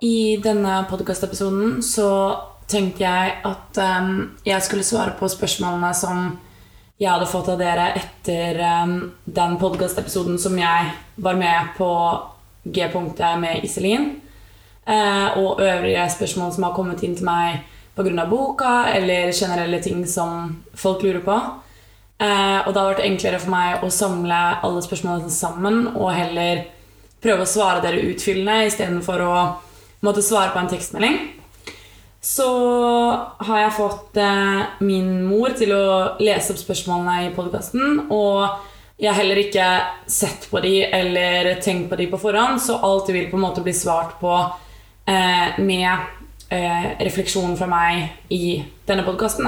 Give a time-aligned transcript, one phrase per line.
[0.00, 2.10] I denne podkastepisoden så
[2.70, 6.36] tenkte jeg at um, jeg skulle svare på spørsmålene som
[7.02, 8.92] jeg hadde fått av dere etter um,
[9.26, 11.90] den podkastepisoden som jeg var med på
[12.62, 14.08] G-punktet med Iselin.
[14.86, 17.64] Uh, og øvrige spørsmål som har kommet inn til meg
[17.98, 18.30] pga.
[18.30, 21.42] boka, eller generelle ting som folk lurer på.
[22.22, 26.68] Uh, og det har vært enklere for meg å samle alle spørsmålene sammen og heller
[27.18, 29.38] prøve å svare dere utfyllende istedenfor å
[30.04, 31.18] måtte svare på en tekstmelding.
[32.20, 32.48] Så
[33.38, 35.84] har jeg fått eh, min mor til å
[36.22, 38.08] lese opp spørsmålene i podkasten.
[38.10, 38.42] Og
[38.98, 39.66] jeg har heller ikke
[40.10, 43.62] sett på de eller tenkt på de på forhånd, så alt vil på en måte
[43.62, 45.90] bli svart på eh, med
[46.50, 49.46] eh, refleksjon fra meg i denne podkasten.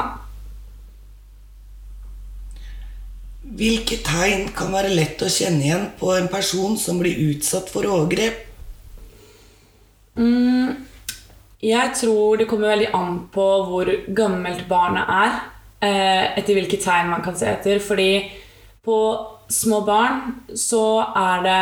[3.51, 7.88] Hvilke tegn kan være lett å kjenne igjen på en person som blir utsatt for
[7.90, 8.46] overgrep?
[10.19, 10.87] Mm,
[11.60, 15.40] jeg tror det kommer veldig an på hvor gammelt barnet er.
[15.80, 17.80] Eh, etter hvilke tegn man kan se etter.
[17.80, 18.12] Fordi
[18.84, 18.96] på
[19.51, 20.23] små barn
[20.57, 21.60] så er det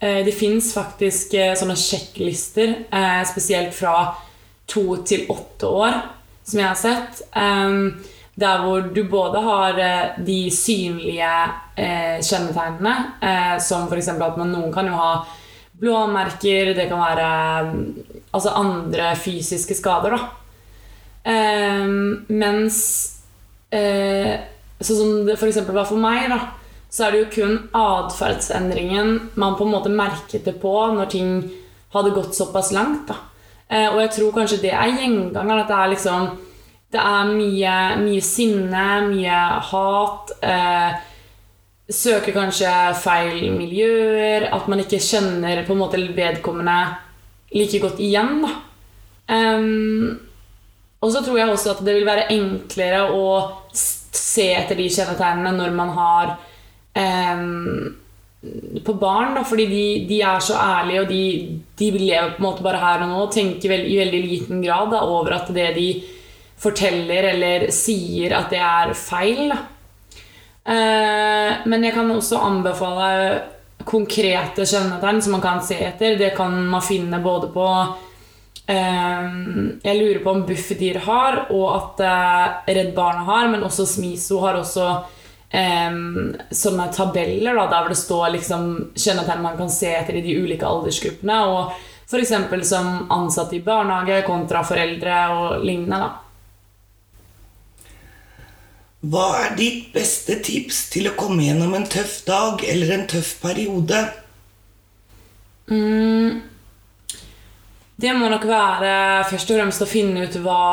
[0.00, 2.74] eh, Det fins faktisk eh, sånne sjekklister,
[3.28, 4.14] spesielt fra
[4.68, 6.00] to til åtte år,
[6.44, 7.22] som jeg har sett.
[8.36, 9.78] Der hvor du både har
[10.20, 11.30] de synlige
[11.76, 14.10] kjennetegnene, som f.eks.
[14.10, 15.12] at man, noen kan jo ha
[15.80, 17.28] blåmerker, det kan være
[18.32, 20.28] altså andre fysiske skader, da.
[21.26, 21.86] Eh,
[22.28, 22.78] mens
[23.74, 24.36] eh,
[24.76, 25.62] Sånn som det f.eks.
[25.72, 26.36] var for meg, da,
[26.92, 31.30] så er det jo kun atferdsendringen man på en måte merket det på når ting
[31.96, 33.08] hadde gått såpass langt.
[33.08, 33.16] da.
[33.68, 35.62] Eh, og jeg tror kanskje det er gjengangeren.
[35.64, 36.28] At det er liksom
[36.92, 39.38] Det er mye, mye sinne, mye
[39.70, 40.30] hat.
[40.40, 40.92] Eh,
[41.92, 42.70] søker kanskje
[43.02, 44.48] feil miljøer.
[44.54, 46.78] At man ikke kjenner på en måte vedkommende
[47.54, 48.40] like godt igjen.
[48.44, 48.54] Da.
[49.26, 50.18] Um,
[51.02, 53.26] og så tror jeg også at det vil være enklere å
[53.74, 56.32] se etter de kjennetegnene når man har
[56.96, 57.94] um,
[58.86, 61.22] på barn, da, fordi de, de, er så ærlige, og de,
[61.78, 64.62] de, lever på en måte bare her og nå og tenker vel, i veldig liten
[64.62, 65.88] grad da, over at det de
[66.60, 69.50] forteller eller sier, at det er feil.
[69.50, 69.75] Uh,
[70.66, 73.10] men jeg kan også anbefale
[73.86, 76.16] konkrete kjennetegn som man kan se etter.
[76.18, 77.66] Det kan man finne både på
[78.66, 79.26] eh,
[79.84, 84.40] Jeg lurer på om Bufdir har, og at eh, Redd Barna har, men også Smiso
[84.42, 84.88] har også
[85.50, 86.00] eh,
[86.50, 90.66] sånne tabeller da, der det står liksom, kjennetegn man kan se etter i de ulike
[90.66, 91.42] aldersgruppene.
[91.46, 92.34] og F.eks.
[92.68, 96.02] som ansatte i barnehage kontra foreldre og lignende.
[96.06, 96.25] da.
[99.04, 103.34] Hva er ditt beste tips til å komme gjennom en tøff dag eller en tøff
[103.42, 104.00] periode?
[105.68, 106.40] Mm.
[107.96, 110.64] Det må nok være først og fremst å finne ut hva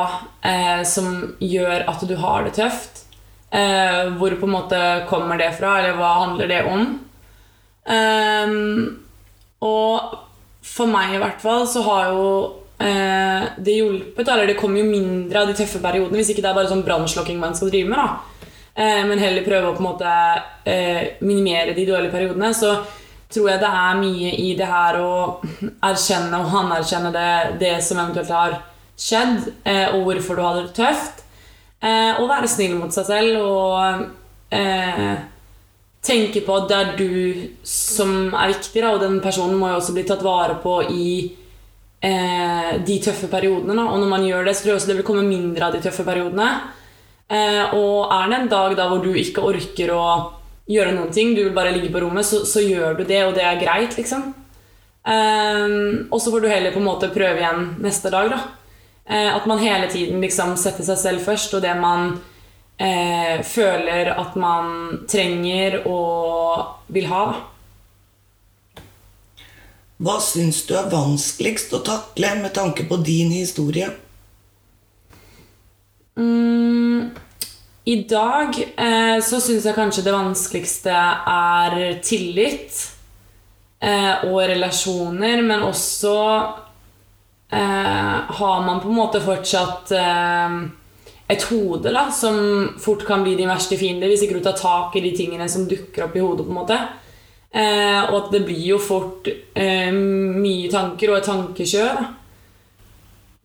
[0.43, 3.05] eh, som gjør at du har det tøft.
[3.53, 6.87] Eh, hvor på en måte kommer det fra, eller hva handler det om?
[7.83, 9.03] Um,
[9.63, 10.19] og
[10.63, 12.27] for meg i hvert fall så har jo
[12.83, 14.27] det hjulpet.
[14.27, 16.83] Eller det kommer jo mindre av de tøffe periodene hvis ikke det er bare sånn
[16.83, 18.01] brannslokking man skal drive med.
[18.01, 18.33] da.
[18.75, 20.11] Eh, men heller prøve å på en måte
[20.65, 22.53] eh, minimere de dårlige periodene.
[22.57, 22.73] Så
[23.33, 25.11] tror jeg det er mye i det her å
[25.89, 28.57] erkjenne og anerkjenne det, det som eventuelt har
[28.97, 31.23] skjedd, eh, og hvorfor du hadde det tøft.
[31.83, 34.03] Eh, og være snill mot seg selv og
[34.55, 35.15] eh,
[36.03, 37.15] tenke på at det er du
[37.67, 41.07] som er viktig, da, og den personen må jo også bli tatt vare på i
[42.03, 43.75] eh, de tøffe periodene.
[43.77, 43.87] Da.
[43.89, 45.83] Og når man gjør det, så tror jeg også det vil komme mindre av de
[45.83, 46.49] tøffe periodene.
[47.31, 50.07] Eh, og er det en dag da hvor du ikke orker å
[50.69, 53.35] gjøre noen ting, du vil bare ligge på rommet, så, så gjør du det, og
[53.35, 54.29] det er greit, liksom.
[55.03, 58.43] Eh, og så får du heller på en måte prøve igjen neste dag, da.
[59.03, 62.13] Eh, at man hele tiden liksom setter seg selv først, og det man
[62.79, 67.41] eh, føler at man trenger og vil ha, da.
[70.01, 73.91] Hva syns du er vanskeligst å takle med tanke på din historie?
[76.17, 77.11] Mm,
[77.85, 80.93] I dag eh, så syns jeg kanskje det vanskeligste
[81.29, 82.79] er tillit
[83.81, 86.15] eh, og relasjoner, men også
[87.53, 90.57] eh, har man på en måte fortsatt eh,
[91.33, 94.97] et hode da, som fort kan bli din verste fiende hvis ikke du tar tak
[94.97, 96.45] i de tingene som dukker opp i hodet.
[96.45, 96.81] på en måte
[97.53, 101.99] Eh, og at det blir jo fort eh, mye tanker og et tankekjør.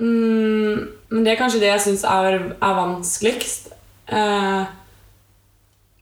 [0.00, 3.69] Mm, men det er kanskje det jeg syns er, er, vanskeligst.
[4.08, 4.62] Eh,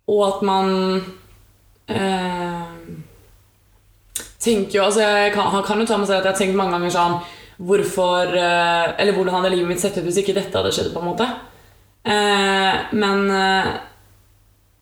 [0.06, 0.70] og at man
[1.90, 2.76] eh,
[4.38, 6.76] tenker jo altså Jeg kan, kan jo ta med seg at jeg har tenkt mange
[6.76, 7.16] ganger sånn
[7.66, 11.02] hvorfor eh, Eller hvordan hadde livet mitt sett ut hvis ikke dette hadde skjedd, på
[11.02, 11.26] en måte.
[12.06, 13.26] Eh, men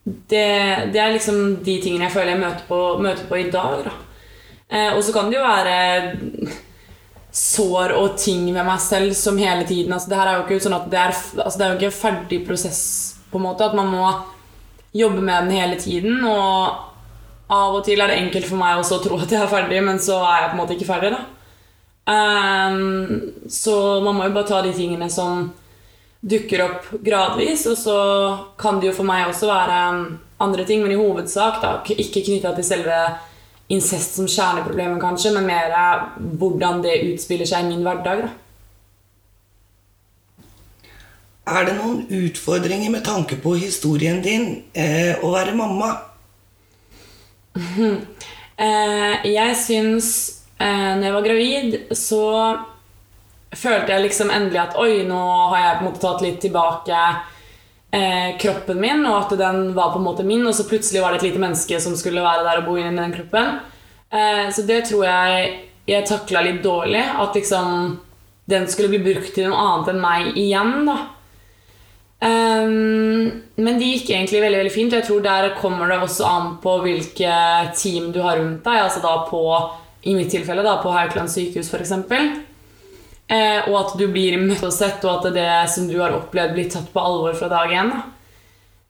[0.05, 3.87] det, det er liksom de tingene jeg føler jeg møter på, møter på i dag.
[3.87, 3.95] Da.
[4.69, 5.77] Eh, og så kan det jo være
[7.35, 10.63] sår og ting ved meg selv som hele tiden altså, Det her er jo ikke
[10.63, 12.83] sånn at det er, altså, det er jo ikke en ferdig prosess,
[13.33, 13.67] på en måte.
[13.67, 14.05] At man må
[14.95, 16.21] jobbe med den hele tiden.
[16.29, 19.51] Og av og til er det enkelt for meg også å tro at jeg er
[19.51, 21.15] ferdig, men så er jeg på en måte ikke ferdig.
[21.17, 21.25] da.
[22.05, 23.75] Um, så
[24.05, 25.47] man må jo bare ta de tingene som
[26.25, 27.67] dukker opp gradvis.
[27.71, 27.99] Og så
[28.61, 29.81] kan det jo for meg også være
[30.45, 33.01] andre ting, men i hovedsak da, ikke knytta til selve
[33.73, 35.73] incest som kjerneproblemet, kanskje, men mer
[36.41, 38.27] hvordan det utspiller seg i min hverdag.
[38.27, 38.33] da.
[41.45, 45.91] Er det noen utfordringer med tanke på historien din eh, å være mamma?
[48.65, 50.09] eh, jeg syns
[50.57, 52.23] eh, når jeg var gravid, så
[53.59, 55.21] følte jeg liksom endelig at oi, nå
[55.53, 57.03] har jeg på en måte tatt litt tilbake
[57.95, 61.15] eh, kroppen min, og at den var på en måte min, og så plutselig var
[61.15, 63.59] det et lite menneske som skulle være der og bo inni den kroppen.
[64.11, 65.55] Eh, så det tror jeg
[65.85, 67.03] jeg takla litt dårlig.
[67.21, 67.99] At liksom
[68.45, 70.99] den skulle bli brukt til noe annet enn meg igjen, da.
[72.25, 74.97] Um, men det gikk egentlig veldig veldig fint.
[74.97, 77.35] Jeg tror Der kommer det også an på hvilke
[77.77, 78.81] team du har rundt deg.
[78.81, 79.43] Altså da på,
[80.05, 81.93] I mitt tilfelle da, på Haukeland sykehus, f.eks.
[83.29, 86.53] Eh, og at du blir møtt og sett, og at det som du har opplevd,
[86.57, 87.93] blir tatt på alvor fra dag én.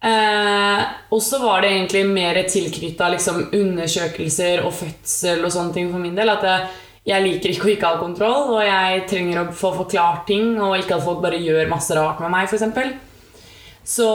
[0.05, 0.81] Eh,
[1.15, 6.03] og så var det egentlig mer tilknytta liksom, undersøkelser og fødsel og sånne ting for
[6.03, 6.33] min del.
[6.35, 6.67] At jeg,
[7.15, 10.77] jeg liker ikke å ikke ha kontroll, og jeg trenger å få forklart ting, og
[10.81, 13.01] ikke at folk bare gjør masse rart med meg, f.eks.
[13.85, 14.11] Så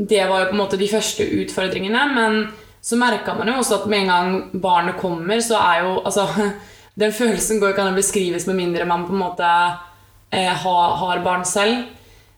[0.00, 2.08] det var jo på en måte de første utfordringene.
[2.16, 2.42] Men
[2.80, 6.26] så merka man jo også at med en gang barnet kommer, så er jo altså,
[7.00, 10.96] Den følelsen går ikke an å beskrives med mindre man på en måte eh, har,
[11.00, 11.86] har, barn selv.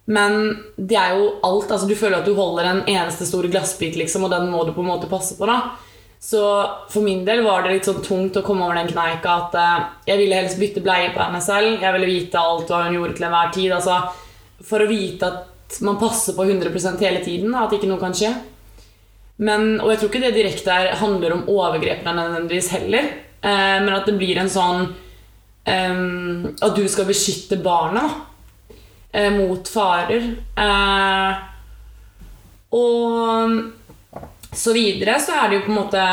[0.05, 0.37] Men
[0.76, 1.70] det er jo alt.
[1.70, 4.75] altså Du føler at du holder en eneste stor glassbit, liksom, og den må du
[4.75, 5.49] på en måte passe på.
[5.50, 5.75] da
[6.23, 6.43] Så
[6.93, 9.88] for min del var det litt sånn tungt å komme over den kneika at eh,
[10.12, 11.82] jeg ville helst bytte bleie på henne selv.
[11.82, 13.73] Jeg ville vite alt hva hun gjorde til enhver tid.
[13.81, 17.55] altså For å vite at man passer på 100% hele tiden.
[17.59, 18.31] At ikke noe kan skje.
[19.43, 23.11] Men, og jeg tror ikke det direkte er, handler om overgrepene nødvendigvis heller.
[23.43, 24.85] Eh, men at det blir en sånn
[25.67, 26.03] eh,
[26.62, 28.05] At du skal beskytte barna
[29.11, 30.29] eh, mot farer.
[30.55, 31.41] Eh,
[32.73, 33.59] og
[34.53, 36.05] så videre så er det jo på en måte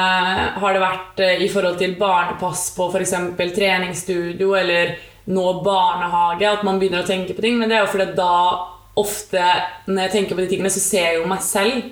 [0.64, 3.16] Har det vært eh, i forhold til barnepass på f.eks.
[3.56, 4.98] treningsstudio eller
[5.30, 7.60] nå barnehage at man begynner å tenke på ting.
[7.60, 8.36] Men det er jo fordi da
[9.00, 9.44] ofte
[9.88, 11.92] når jeg tenker på de tingene, så ser jeg jo meg selv.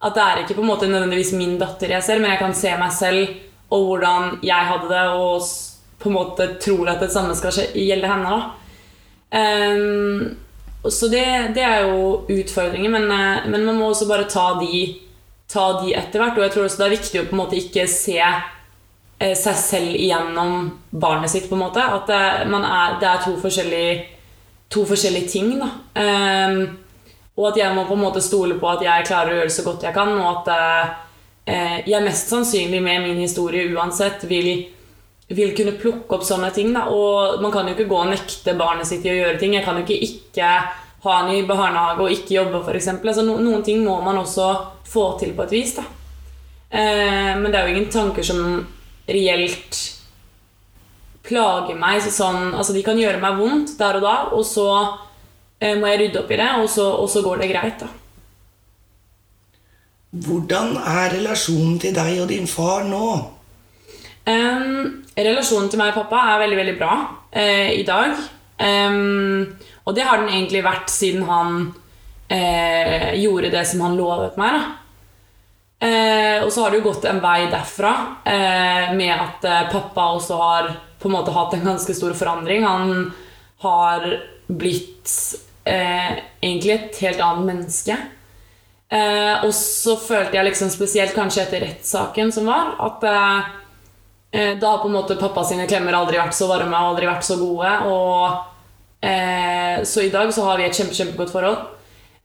[0.00, 2.54] At det er ikke på en måte nødvendigvis min datter jeg ser, men jeg kan
[2.56, 5.42] se meg selv og hvordan jeg hadde det, og
[6.00, 8.38] på en måte tror at det samme skal gjelde henne.
[9.30, 10.36] Um,
[10.90, 11.24] så det,
[11.54, 14.86] det, er jo utfordringer, men, eh, men, man må også bare ta de,
[15.50, 16.38] ta de etter hvert.
[16.38, 19.58] Og jeg tror også det er viktig å på en måte ikke se eh, seg
[19.60, 21.50] selv igjennom barnet sitt.
[21.50, 23.92] på en måte At det, er, det er to forskjellige
[24.70, 25.58] to forskjellige ting.
[25.60, 25.68] Da.
[26.00, 26.78] Um,
[27.36, 29.56] og at jeg må på en måte stole på at jeg klarer å gjøre det
[29.56, 30.92] så godt jeg kan, og at uh,
[31.50, 34.50] jeg mest sannsynlig med min historie uansett vil,
[35.30, 36.72] vil kunne plukke opp sånne ting.
[36.76, 36.86] Da.
[36.94, 39.56] Og man kan jo ikke gå og nekte barnet sitt i å gjøre ting.
[39.58, 40.50] Jeg kan jo ikke ikke
[41.00, 42.90] ha han i barnehage og ikke jobbe, f.eks.
[42.98, 44.50] Altså, no, noen ting må man også
[44.90, 45.76] få til på et vis.
[45.78, 45.86] Da.
[46.70, 48.60] Eh, men det er jo ingen tanker som
[49.10, 49.78] reelt
[51.26, 54.68] plager meg sånn Altså, de kan gjøre meg vondt der og da, og så
[55.60, 57.90] eh, må jeg rydde opp i det, og så, og så, går det greit, da.
[60.10, 63.10] Hvordan er relasjonen til deg og din far nå?
[64.26, 66.96] Um, relasjonen til meg og pappa er veldig, veldig bra
[67.30, 68.18] uh, i dag.
[68.58, 69.46] Um,
[69.86, 74.76] og det har den egentlig vært siden han uh, gjorde det som han lovet meg.
[75.80, 77.90] Eh, og så har det jo gått en vei derfra
[78.92, 80.66] med at pappa også har
[81.00, 82.66] på en måte hatt en ganske stor forandring.
[82.68, 83.06] Han
[83.64, 84.04] har
[84.44, 85.14] blitt
[85.64, 87.96] egentlig et helt annet menneske.
[88.90, 94.72] Eh, og så følte jeg liksom spesielt kanskje etter rettssaken som var, at eh, da
[94.72, 97.38] har på en måte pappa sine klemmer aldri vært så varme og aldri vært så
[97.40, 97.74] gode.
[97.90, 98.46] Og,
[99.88, 101.60] så i dag så har vi et kjempe, kjempegodt forhold.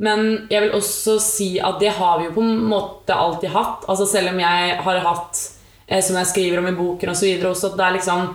[0.03, 3.85] Men jeg vil også si at det har vi jo på en måte alltid hatt.
[3.87, 5.43] Altså Selv om jeg har hatt,
[5.87, 8.25] eh, som jeg skriver om i boken og så videre, også at det er liksom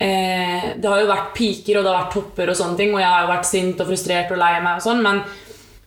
[0.00, 3.00] eh, Det har jo vært piker, og det har vært topper og sånne ting, og
[3.00, 5.22] jeg har jo vært sint og frustrert og lei meg og sånn, men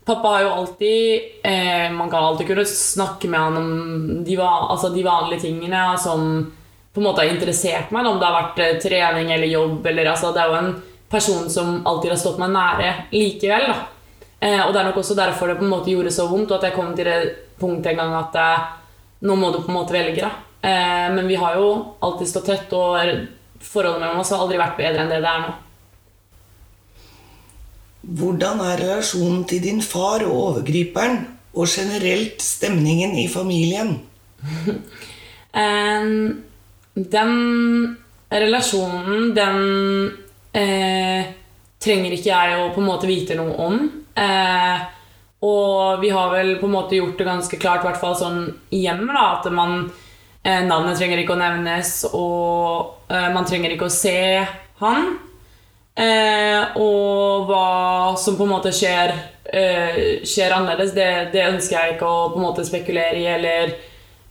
[0.05, 4.89] pappa har jo alltid eh, Man kan alltid kunne snakke med han om de, altså
[4.89, 6.51] de vanlige tingene, som
[6.93, 9.85] på en måte har interessert meg, om det har vært eh, trening eller jobb.
[9.85, 10.75] Eller, altså, det er jo en
[11.09, 13.73] person som alltid har stått meg nære likevel.
[14.43, 16.59] Eh, og det er nok også derfor det på en måte gjorde så vondt, og
[16.59, 17.19] at jeg kom til det
[17.61, 18.65] punktet en gang at eh,
[19.23, 20.29] nå må du på en måte velge.
[20.61, 21.69] Eh, men vi har jo
[22.03, 22.99] alltid stått tett, og
[23.63, 25.53] forholdet mellom oss har aldri vært bedre enn det det er nå.
[28.03, 31.21] Hvordan er relasjonen til din far og overgriperen,
[31.53, 34.01] og generelt stemningen i familien?
[36.93, 37.31] Den
[38.29, 39.57] relasjonen, den
[40.53, 41.25] eh,
[41.81, 43.79] trenger ikke jeg å på en måte vite noe om.
[44.13, 44.83] Eh,
[45.43, 48.39] og vi har vel på en måte gjort det ganske klart, i hvert fall sånn
[48.71, 49.75] hjemme, da, at man
[50.43, 54.17] eh, Navnet trenger ikke å nevnes, og eh, man trenger ikke å se
[54.83, 55.15] han.
[55.93, 59.13] Eh, og hva som på en måte skjer,
[60.25, 63.75] skjer annerledes, det, det, ønsker jeg ikke å på en måte spekulere i eller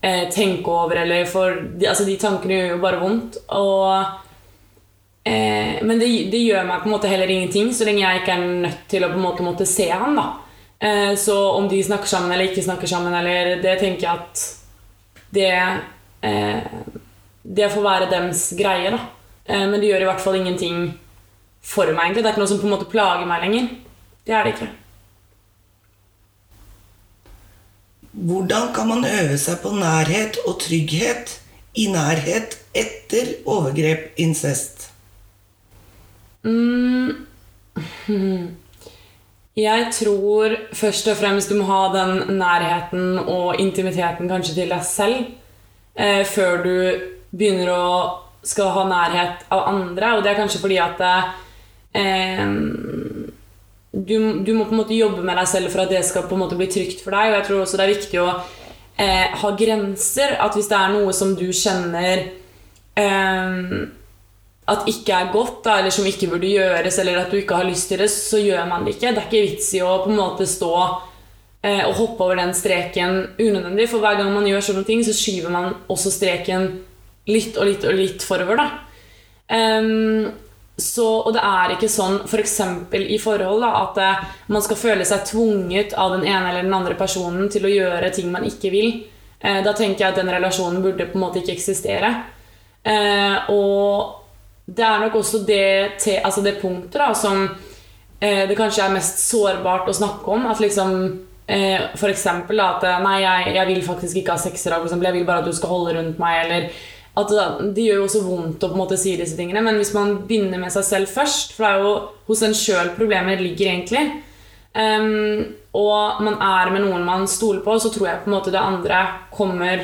[0.02, 3.38] eh, tenke over, eller for de, altså, de tankene gjør jo bare vondt.
[3.56, 4.22] Og,
[5.24, 8.36] eh, men det, det, gjør meg på en måte heller ingenting, så lenge jeg ikke
[8.36, 10.18] er nødt til å på en måte måtte se han.
[10.18, 10.28] da.
[10.82, 14.48] Eh, så om de snakker sammen eller ikke snakker sammen, eller det tenker jeg at
[15.32, 15.52] det
[16.28, 16.58] eh,
[17.42, 18.98] Det får være dems greie, da.
[19.46, 20.84] Eh, men det gjør i hvert fall ingenting
[21.62, 22.22] for meg, egentlig.
[22.22, 23.68] Det er ikke noe som på en måte plager meg lenger.
[24.26, 24.70] Det er det ikke.
[28.12, 31.38] Hvordan kan man øve seg på nærhet og trygghet
[31.80, 34.90] i nærhet etter overgrep, incest?
[36.44, 37.26] Mm.
[39.56, 44.84] Jeg tror først og fremst du må ha den nærheten og intimiteten kanskje til deg
[44.88, 45.26] selv
[45.92, 46.76] eh, før du
[47.36, 47.88] begynner å
[48.42, 50.14] skal ha nærhet av andre.
[50.16, 51.28] Og det er kanskje fordi at eh,
[53.92, 56.36] du, du, må på en måte jobbe med deg selv for at det skal på
[56.36, 57.30] en måte bli trygt for deg.
[57.30, 58.28] Og jeg tror også det er viktig å
[58.96, 60.36] eh, ha grenser.
[60.40, 62.24] At hvis det er noe som du kjenner
[62.96, 63.66] eh,
[64.72, 67.66] at ikke er godt, da, eller som ikke burde gjøres, eller at du ikke har
[67.68, 69.10] lyst til det, så gjør man det ikke.
[69.10, 70.72] Det er ikke vits i å på en måte stå
[71.66, 73.88] eh, og hoppe over den streken unødvendig.
[73.90, 76.70] For hver gang man gjør sånne ting, så skyver man også streken
[77.28, 78.62] litt og litt og litt forover.
[78.62, 78.70] da.
[79.52, 80.30] Um,
[80.76, 82.54] så, og det er ikke sånn f.eks.
[82.90, 84.22] For i forhold da, at eh,
[84.54, 88.12] man skal føle seg tvunget av den ene eller den andre personen til å gjøre
[88.16, 88.94] ting man ikke vil.
[89.38, 92.14] Eh, da tenker jeg at den relasjonen burde på en måte ikke eksistere.
[92.88, 97.46] Eh, og det er nok også det, te, altså det punktet da, som
[98.22, 100.44] det kanskje er mest sårbart å snakke om.
[100.46, 100.92] At liksom
[101.98, 104.86] for eksempel at Nei, jeg, jeg, vil faktisk ikke ha sex i dag.
[104.86, 106.36] Jeg vil bare at du skal holde rundt meg.
[106.44, 106.68] Eller
[107.12, 107.32] at
[107.76, 110.14] det gjør jo også vondt å på en måte si disse tingene, men hvis man
[110.28, 111.90] begynner med seg selv først For det er jo
[112.30, 114.04] hos en sjøl problemet ligger, egentlig.
[114.72, 118.52] Um, og man er med noen man stoler på, så tror jeg på en måte
[118.52, 119.02] det andre
[119.32, 119.82] kommer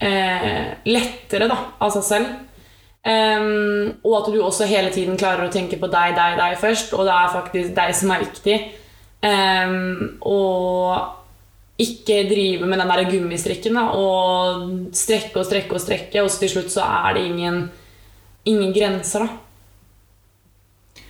[0.00, 2.34] eh, lettere da, av seg selv.
[3.08, 6.92] Um, og at du også hele tiden klarer å tenke på deg, deg, deg først,
[6.96, 8.58] og det er faktisk deg som er viktig.
[9.24, 11.17] Um, og
[11.78, 16.42] ikke drive med den der gummistrikken da, og strekke og strekke og strekke, og så
[16.42, 17.60] til slutt så er det ingen,
[18.50, 21.04] ingen grenser, da.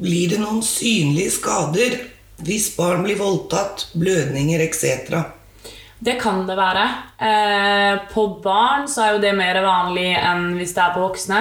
[0.00, 1.98] Blir det noen synlige skader
[2.40, 5.12] hvis barn blir voldtatt, blødninger etc.?
[6.00, 6.84] Det kan det være.
[7.20, 11.40] Eh, på barn så er jo det mer vanlig enn hvis det er på voksne.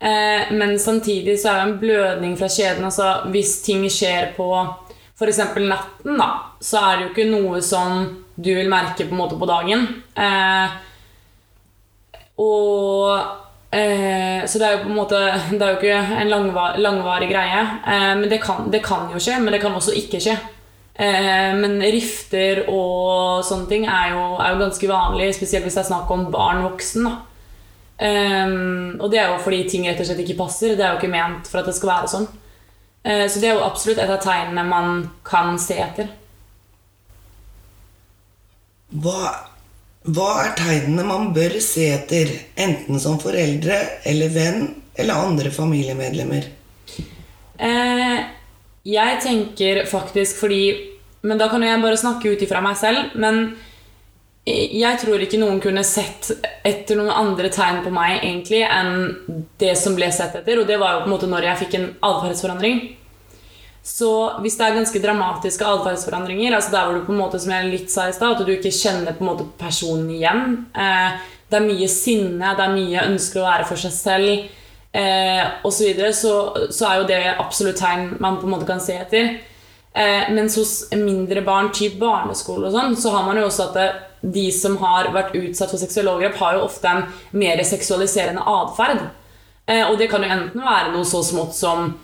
[0.00, 4.46] Eh, men samtidig så er jo en blødning fra kjeden altså Hvis ting skjer på
[5.18, 5.38] f.eks.
[5.58, 6.28] natten, da,
[6.62, 8.04] så er det jo ikke noe som
[8.38, 9.86] du vil merke på en måte på dagen.
[10.14, 10.76] Eh,
[12.38, 15.18] og eh, Så det er jo på en måte
[15.50, 17.64] Det er jo ikke en langvar, langvarig greie.
[17.82, 20.36] Eh, men det kan, det kan, jo skje, men det kan også ikke skje.
[20.94, 25.82] Eh, men rifter og sånne ting er jo, er jo, ganske vanlig, spesielt hvis det
[25.82, 27.10] er snakk om barn-voksen.
[27.98, 28.58] Eh,
[29.02, 30.78] og det er jo fordi ting rett og slett ikke passer.
[30.78, 32.30] Det er jo ikke ment for at det skal være sånn.
[33.08, 36.10] Eh, så det er jo absolutt et av tegnene man kan se etter.
[38.88, 39.32] Hva,
[40.08, 44.66] hva er tegnene man bør se etter, enten som foreldre eller venn
[44.98, 46.50] eller andre familiemedlemmer?
[47.58, 48.18] Eh,
[48.88, 50.62] jeg tenker faktisk fordi
[51.20, 53.16] Men da kan jeg bare snakke ut ifra meg selv.
[53.18, 53.56] Men
[54.46, 56.30] jeg tror ikke noen kunne sett
[56.64, 60.60] etter noen andre tegn på meg egentlig enn det som ble sett etter.
[60.62, 62.78] Og det var jo på en måte når jeg fikk en atferdsforandring.
[63.88, 64.10] Så
[64.44, 67.70] hvis det er ganske dramatiske atferdsforandringer, altså der hvor du på en måte som jeg
[67.72, 70.42] litt sa i sted, at du ikke kjenner på en måte personen igjen
[70.76, 74.32] eh, Det er mye sinne, det er mye ønsker å være for seg selv
[74.92, 76.34] eh, osv., så, videre, så
[76.68, 79.38] så er jo det absolutt tegn man på en måte kan se etter.
[79.96, 83.78] Eh, mens hos mindre barn, typ barneskole og sånn, så har man jo også at
[83.78, 83.86] det,
[84.36, 87.06] de som har vært utsatt for seksuelle overgrep, har jo ofte en
[87.40, 89.00] mer seksualiserende atferd.
[89.64, 91.94] Eh, og det kan jo enten være noe så smått som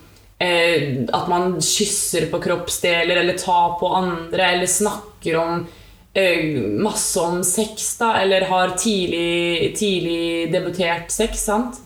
[0.44, 5.64] eh, at man kysser på kroppsdeler, eller tar på andre, eller snakker om
[6.12, 6.44] eh,
[6.84, 11.80] masse om sex, da, eller har tidlig, tidlig debutert sex, sant.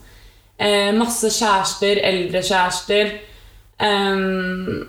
[0.58, 3.16] Eh, masse kjærester, eldre kjærester.
[3.78, 4.88] Um,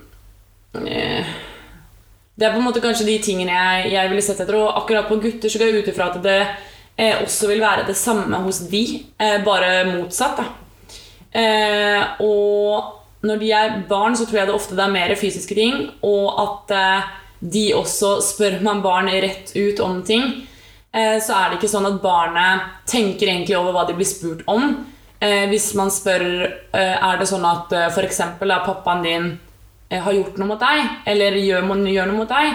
[2.39, 4.57] det er på en måte kanskje de tingene jeg, jeg ville sett etter.
[4.59, 7.87] Og akkurat på gutter så går jeg ut ifra at det eh, også vil være
[7.89, 8.83] det samme hos de,
[9.19, 10.39] eh, bare motsatt.
[11.35, 15.57] Eh, og når de er barn, så tror jeg det ofte det er mer fysiske
[15.57, 15.89] ting.
[16.07, 17.09] Og at eh,
[17.39, 20.31] de også spør man barn rett ut om ting.
[20.91, 24.45] Eh, så er det ikke sånn at barnet tenker egentlig over hva de blir spurt
[24.49, 24.71] om.
[25.19, 26.25] Eh, hvis man spør
[26.71, 28.23] er det sånn at eh, f.eks.
[28.23, 29.29] er pappaen din
[29.89, 32.49] Eh, har gjort noe mot deg, eller gjør, gjør noe mot deg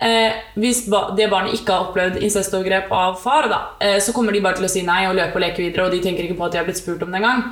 [0.00, 4.32] eh, Hvis ba, det barnet ikke har opplevd incestovergrep av far, da, eh, så kommer
[4.32, 6.38] de bare til å si nei og løpe og leke videre, og de tenker ikke
[6.38, 7.44] på at de har blitt spurt om det engang.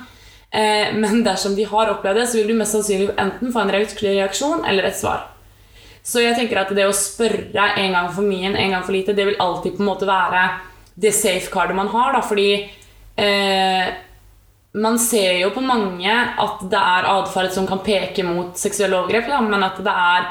[0.50, 3.74] Eh, men dersom de har opplevd det, så vil du mest sannsynlig enten få en
[3.74, 5.28] reaksjon eller et svar.
[6.02, 9.14] Så jeg tenker at det å spørre en gang for mye, en gang for lite,
[9.14, 10.46] det vil alltid på en måte være
[11.00, 12.50] det safecardet man har, da, fordi
[13.20, 13.90] eh,
[14.80, 19.28] man ser jo på mange at det er atferd som kan peke mot seksuelle overgrep,
[19.30, 20.28] da, men at det er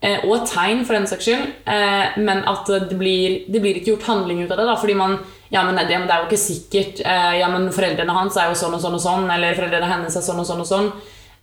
[0.00, 1.48] eh, og tegn, for den saks skyld.
[1.68, 4.68] Eh, men at det blir, det blir, ikke gjort handling ut av det.
[4.70, 7.02] Da, fordi man ja men, det, det, er jo ikke sikkert.
[7.04, 9.28] Eh, ja, men foreldrene hans er jo sånn og sånn og sånn.
[9.30, 10.90] Eller foreldrene hennes er sånn og sånn og sånn.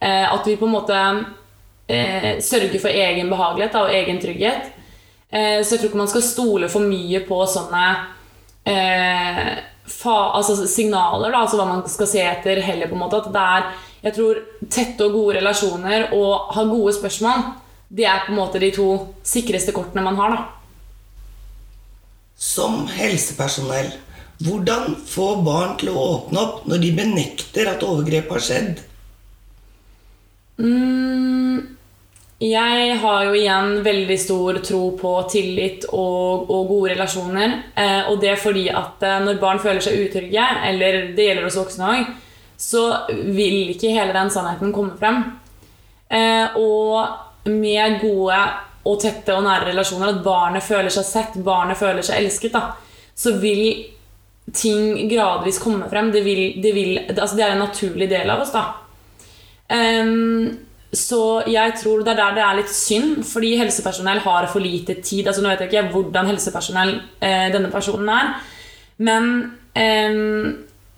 [0.02, 1.02] Eh, at vi på en måte
[1.88, 4.78] eh, sørger for egen behagelighet og egen trygghet.
[5.32, 5.38] Så
[5.78, 7.84] jeg tror ikke man skal stole for mye på sånne
[9.88, 12.90] fa, altså signaler, da, altså hva man skal se etter heller.
[12.92, 13.70] på en måte, at det er,
[14.10, 17.46] jeg tror Tette og gode relasjoner og ha gode spørsmål,
[17.88, 18.90] det er på en måte de to
[19.24, 20.36] sikreste kortene man har.
[20.36, 20.61] da.
[22.42, 23.92] Som helsepersonell,
[24.42, 28.80] hvordan få barn til å åpne opp når de benekter at overgrep har skjedd?
[30.58, 31.60] Mm,
[32.42, 37.54] jeg har jo igjen veldig stor tro på tillit og, og gode relasjoner.
[37.78, 41.46] Eh, og det er fordi at eh, når barn føler seg utrygge, eller det gjelder
[41.46, 42.10] oss voksne òg,
[42.58, 45.22] så vil ikke hele den sannheten komme frem.
[46.10, 48.42] Eh, og med gode
[48.88, 52.72] og tette og nære relasjoner, at barnet føler seg sett, barnet føler seg elsket, da,
[53.16, 53.66] så vil
[54.54, 56.10] ting gradvis komme frem.
[56.14, 58.66] Det, vil, det, vil, altså det er en naturlig del av oss, da.
[59.72, 60.50] Um,
[60.92, 64.98] så jeg tror det er der det er litt synd, fordi helsepersonell har for lite
[65.00, 65.28] tid.
[65.28, 68.34] altså Nå vet jeg ikke hvordan helsepersonell eh, denne personen er,
[69.08, 69.30] men
[69.72, 70.20] eh,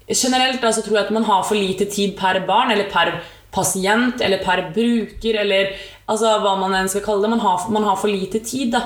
[0.10, 3.20] generelt så tror jeg at man har for lite tid per barn, eller per
[3.54, 5.76] pasient, eller per bruker, eller
[6.08, 7.34] altså, hva man enn skal kalle det.
[7.36, 8.74] Man har, man har for lite tid.
[8.76, 8.84] da.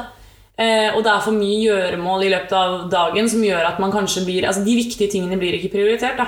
[0.58, 3.94] Eh, og det er for mye gjøremål i løpet av dagen som gjør at man
[3.94, 6.18] kanskje blir Altså, de viktige tingene blir ikke prioritert.
[6.18, 6.28] da.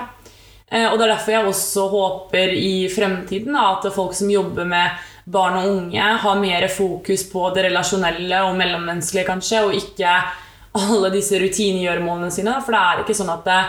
[0.71, 4.67] Eh, og det er derfor jeg også håper i fremtiden da, at folk som jobber
[4.69, 4.99] med
[5.29, 10.13] barn og unge, har mer fokus på det relasjonelle og mellommenneskelige, kanskje, og ikke
[10.79, 12.55] alle disse rutinegjøremålene sine.
[12.65, 13.59] For det er ikke sånn at det,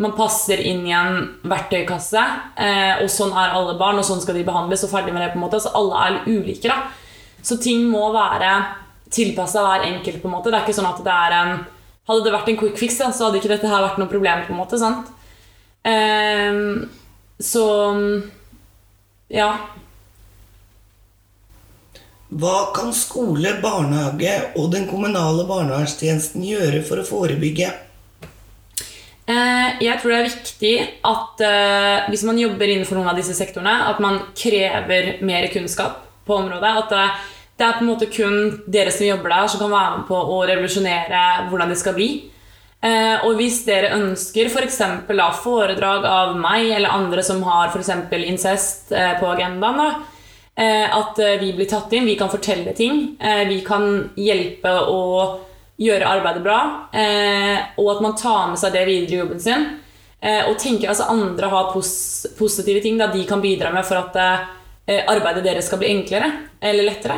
[0.00, 2.20] man passer inn i en verktøykasse,
[2.56, 5.32] eh, og sånn er alle barn, og sånn skal de behandles, og ferdig med det.
[5.34, 6.68] på en måte, Så alle er ulike.
[6.68, 6.88] da.
[7.42, 8.66] Så ting må være
[9.10, 10.22] tilpassa hver enkelt.
[10.22, 10.50] på en måte.
[10.50, 11.66] Det er ikke sånn at det er en
[12.08, 14.42] Hadde det vært en quick fix, da, så hadde ikke dette her vært noe problem.
[14.46, 15.06] på en måte, sant?
[15.84, 16.88] Eh,
[17.40, 18.22] så
[19.30, 19.58] ja.
[22.32, 27.70] Hva kan skole, barnehage og den kommunale barnevernstjenesten gjøre for å forebygge?
[29.30, 30.72] Eh, jeg tror det er viktig
[31.06, 36.00] at uh, hvis man jobber innenfor noen av disse sektorene, at man krever mer kunnskap
[36.26, 36.72] på området.
[36.82, 37.28] At
[37.60, 40.18] det er på en måte kun dere som jobber der, som kan være med på
[40.18, 42.10] å revolusjonere hvordan det skal bli.
[42.80, 44.78] Eh, og hvis dere ønsker f.eks.
[45.04, 47.92] For foredrag av meg eller andre som har f.eks.
[48.24, 49.90] incest eh, på agendaen, da,
[50.56, 55.00] eh, at vi blir tatt inn, vi kan fortelle ting, vi kan hjelpe å
[55.80, 56.58] gjøre arbeidet bra,
[57.80, 59.62] og at man tar med seg det videre i jobben sin.
[60.20, 61.92] Og tenker altså andre har pos
[62.36, 64.18] positive ting da de kan bidra med for at
[65.08, 66.28] arbeidet deres skal bli enklere
[66.60, 67.16] eller lettere.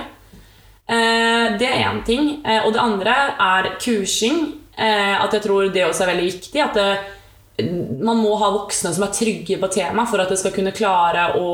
[0.87, 2.31] Det er én ting.
[2.63, 4.45] Og det andre er kursing
[4.77, 6.63] Eh, at jeg tror det også er veldig viktig.
[6.65, 7.69] At det,
[8.01, 11.29] man må ha voksne som er trygge på temaet for at det skal kunne klare
[11.39, 11.51] å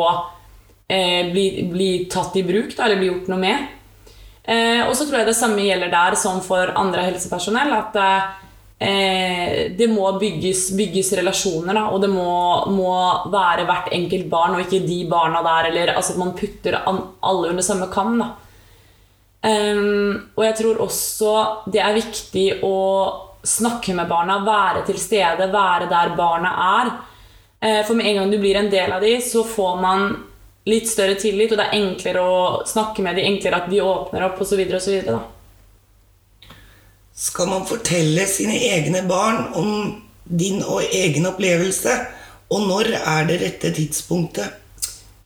[0.86, 3.66] eh, bli, bli, tatt i bruk da, eller bli gjort noe med.
[4.48, 7.74] Eh, og så tror jeg det samme gjelder der som for andre helsepersonell.
[7.76, 7.98] At
[8.80, 12.32] eh, det må bygges, bygges relasjoner, da, og det må,
[12.72, 12.96] må,
[13.32, 15.70] være hvert enkelt barn og ikke de barna der.
[15.72, 18.22] Eller altså at man putter alle under samme kam.
[19.38, 21.32] Um, og jeg tror også
[21.70, 22.78] det er viktig å
[23.46, 26.90] snakke med barna, være til stede, være der barna er.
[27.60, 30.08] Eh, for med en gang du blir en del av dem, så får man
[30.68, 34.26] litt større tillit, og det er enklere å snakke med dem, enklere at de åpner
[34.28, 34.60] opp osv.
[34.78, 35.10] osv.
[37.18, 39.72] Skal man fortelle sine egne barn om
[40.28, 41.96] din og egen opplevelse?
[42.54, 44.64] Og når er det rette tidspunktet?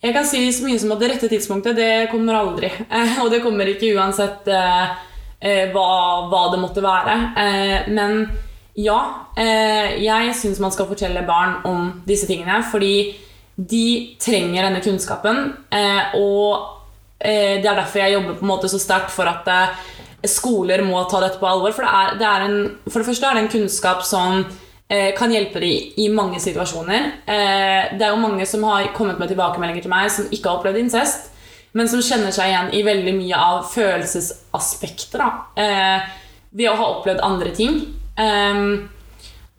[0.03, 2.73] Jeg kan si så mye som at det rette tidspunktet, det kommer aldri.
[2.91, 4.95] Eh, og det kommer ikke uansett eh,
[5.39, 5.91] eh, hva,
[6.31, 7.15] hva, det måtte være.
[7.95, 8.25] Men
[8.75, 8.99] ja,
[9.37, 12.65] jeg syns man skal fortelle barn om disse tingene.
[12.73, 13.13] Fordi
[13.57, 13.87] de
[14.23, 15.43] trenger denne kunnskapen.
[15.73, 16.79] Eh, og
[17.23, 19.47] det er derfor jeg jobber på en måte så sterkt for at
[20.27, 21.71] skoler må ta dette på alvor.
[21.71, 22.57] For det, er, det er en,
[22.89, 24.41] for det første er det en kunnskap som
[24.93, 27.05] Eh, kan hjelpe dem i mange situasjoner.
[27.25, 30.59] Eh, det er jo mange som har kommet med tilbakemeldinger til meg som ikke har
[30.59, 31.31] opplevd incest,
[31.73, 36.11] men som kjenner seg igjen i veldig mye av følelsesaspekter da, eh,
[36.53, 37.79] ved å ha opplevd andre ting.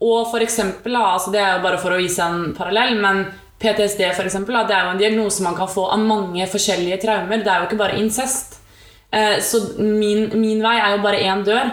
[0.04, 3.24] Og for eksempel, altså det er jo bare for å vise en parallell, men
[3.62, 7.42] PTSD for eksempel, det er jo en diagnose man kan få av mange forskjellige traumer.
[7.42, 8.58] Det er jo ikke bare incest.
[9.14, 11.68] Så min, min vei er jo bare én dør.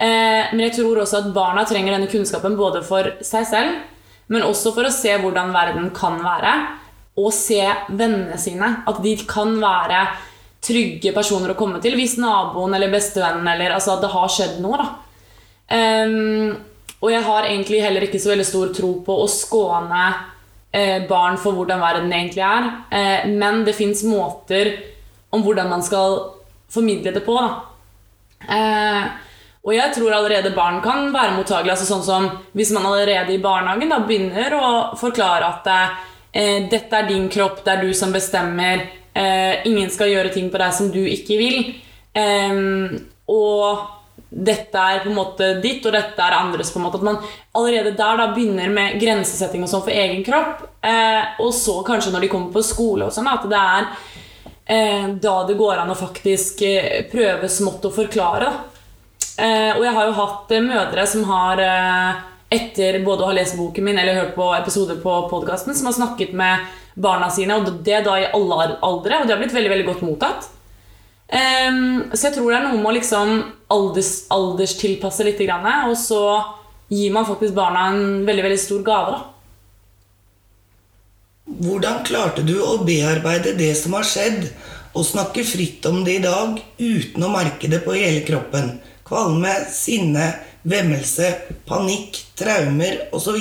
[0.00, 3.82] Eh, men jeg tror også at barna trenger denne kunnskapen både for seg selv,
[4.32, 6.54] men også for å se hvordan verden kan være,
[7.20, 8.70] og se vennene sine.
[8.88, 10.06] At de kan være
[10.64, 14.58] trygge personer å komme til hvis naboen eller bestevennen eller altså at det har skjedd
[14.64, 14.80] noe.
[14.80, 14.88] da.
[15.70, 16.56] Um,
[17.00, 20.24] og jeg har egentlig heller ikke så veldig stor tro på å skåne eh,
[21.08, 22.68] barn for hvordan verden egentlig er.
[22.90, 24.76] Eh, men det fins måter
[25.34, 26.18] om hvordan man skal
[26.70, 27.34] formidle det på.
[27.34, 27.48] da.
[28.54, 29.08] Eh,
[29.60, 31.74] og jeg tror allerede barn kan være mottagelige.
[31.74, 35.68] Altså sånn som Hvis man allerede i barnehagen da begynner å forklare at
[36.32, 40.50] eh, dette er din kropp, det er du som bestemmer, eh, ingen skal gjøre ting
[40.50, 41.74] på deg som du ikke vil,
[42.14, 43.99] eh, og
[44.30, 46.70] dette er på en måte ditt, og dette er andres.
[46.70, 47.18] på en måte At man
[47.52, 50.62] allerede der da begynner med grensesetting og sånn for egen kropp.
[50.82, 53.88] Eh, og så kanskje når de kommer på skole, og sånn at det er
[54.66, 58.52] eh, da det går an å faktisk eh, prøve smått å forklare.
[59.36, 61.64] Eh, og jeg har jo hatt eh, mødre som har
[62.50, 65.98] etter både å ha lest boken min eller hørt på episoder på podkasten, som har
[65.98, 69.70] snakket med barna sine, og det da i alle aldre, og det har blitt veldig
[69.74, 70.50] veldig godt mottatt.
[71.30, 73.34] Um, så jeg tror det er noe med å liksom
[73.70, 76.22] alders, alderstilpasse litt, og så
[76.90, 79.14] gir man faktisk barna en veldig veldig stor gave.
[79.14, 79.20] da.
[81.60, 84.50] Hvordan klarte du å bearbeide det som har skjedd,
[84.90, 88.80] og snakke fritt om det i dag uten å merke det på hele kroppen?
[89.10, 90.30] kvalme, sinne,
[90.70, 91.32] vemmelse,
[91.68, 93.40] panikk, traumer osv.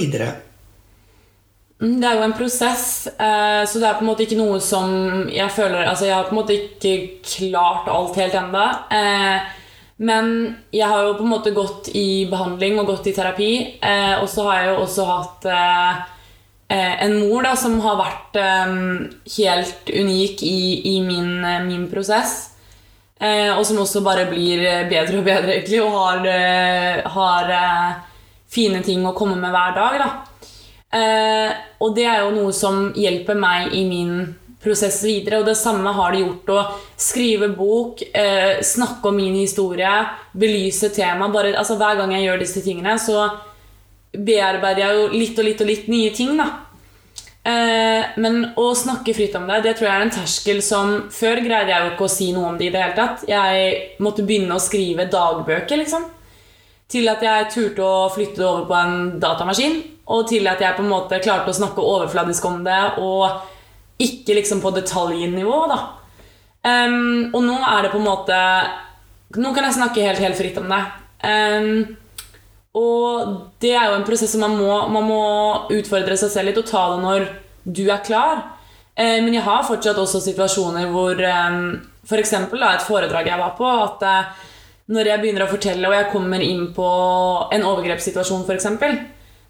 [1.80, 4.58] Mm, det er jo en prosess, eh, så det er på en måte ikke noe
[4.60, 8.66] som jeg føler Altså, jeg har på en måte ikke klart alt helt ennå.
[8.92, 9.56] Eh,
[10.04, 10.28] men
[10.76, 13.52] jeg har jo på en måte gått i behandling og gått i terapi.
[13.80, 15.52] Eh, og så har jeg jo også hatt
[16.70, 18.36] en mor da, som har vært
[19.34, 22.36] helt unik i, i min, min prosess.
[23.18, 24.62] Og som også bare blir
[24.92, 27.52] bedre og bedre, egentlig, og har, har
[28.54, 30.29] fine ting å komme med hver dag.
[30.94, 34.14] Eh, og det er jo noe som hjelper meg i min
[34.64, 35.42] prosess videre.
[35.42, 36.64] Og det samme har det gjort å
[37.00, 39.94] skrive bok, eh, snakke om min historie,
[40.34, 41.30] belyse tema.
[41.30, 43.30] Bare, altså, hver gang jeg gjør disse tingene, så
[44.12, 46.36] bearbeider jeg jo litt og litt og litt nye ting.
[46.38, 46.50] da
[47.50, 51.40] Eh, men å snakke fritt om det, det tror jeg er en terskel som Før
[51.40, 53.24] greide jeg jo ikke å si noe om det i det hele tatt.
[53.30, 56.04] Jeg måtte begynne å skrive dagbøker, liksom.
[56.90, 59.78] Til at jeg turte å flytte det over på en datamaskin.
[60.10, 64.38] Og til at jeg på en måte klarte å snakke overfladisk om det, og ikke
[64.40, 65.80] liksom på detaljnivå, da.
[66.60, 68.38] Um, og nå er det på en måte
[69.40, 70.80] Nå kan jeg snakke helt, helt fritt om det.
[71.24, 71.68] Um,
[72.76, 73.30] og
[73.62, 75.22] det er jo en prosess som man må, man må
[75.72, 77.28] utfordre seg selv litt og ta det når
[77.64, 78.42] du er klar.
[78.98, 81.62] Um, men jeg har fortsatt også situasjoner hvor um,
[82.10, 82.34] F.eks.
[82.34, 84.50] et foredrag jeg var på, at uh,
[84.90, 86.90] når jeg begynner å fortelle og jeg kommer inn på
[87.54, 88.70] en overgrepssituasjon f.eks.,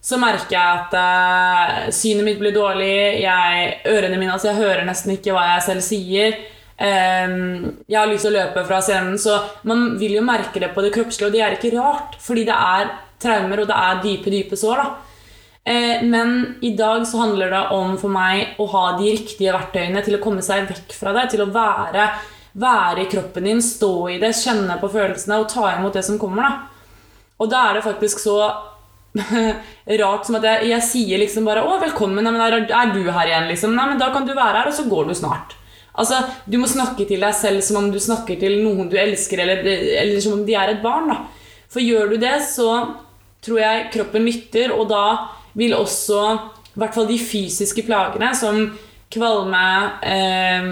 [0.01, 4.87] så merker jeg at uh, synet mitt blir dårlig, jeg, ørene mine altså jeg hører
[4.87, 6.39] nesten ikke hva jeg selv sier.
[6.79, 10.71] Um, jeg har lyst til å løpe fra scenen, så man vil jo merke det
[10.75, 14.01] på det kroppslige, og det er ikke rart, fordi det er traumer, og det er
[14.05, 14.83] dype, dype sår.
[15.69, 20.01] Eh, men i dag så handler det om for meg å ha de riktige verktøyene
[20.05, 21.27] til å komme seg vekk fra det.
[21.33, 22.07] Til å være,
[22.59, 26.17] være i kroppen din, stå i det, kjenne på følelsene og ta imot det som
[26.21, 26.47] kommer.
[26.47, 26.97] da.
[27.39, 28.39] Og da er det faktisk så
[30.01, 32.21] rart som at jeg, jeg, sier liksom bare 'Å, velkommen.
[32.23, 33.73] Nei, men er, er, du her igjen?' liksom.
[33.75, 35.55] Nei, men da kan du være her, og så går du snart.
[35.99, 39.41] Altså, Du må snakke til deg selv som om du snakker til noen du elsker,
[39.43, 41.09] eller, eller som om de er et barn.
[41.09, 41.23] da.
[41.69, 42.69] For gjør du det, så
[43.41, 45.05] tror jeg kroppen lytter, og da
[45.57, 46.21] vil også
[46.75, 48.61] i hvert fall de fysiske plagene, som
[49.11, 49.65] kvalme
[50.05, 50.67] eh,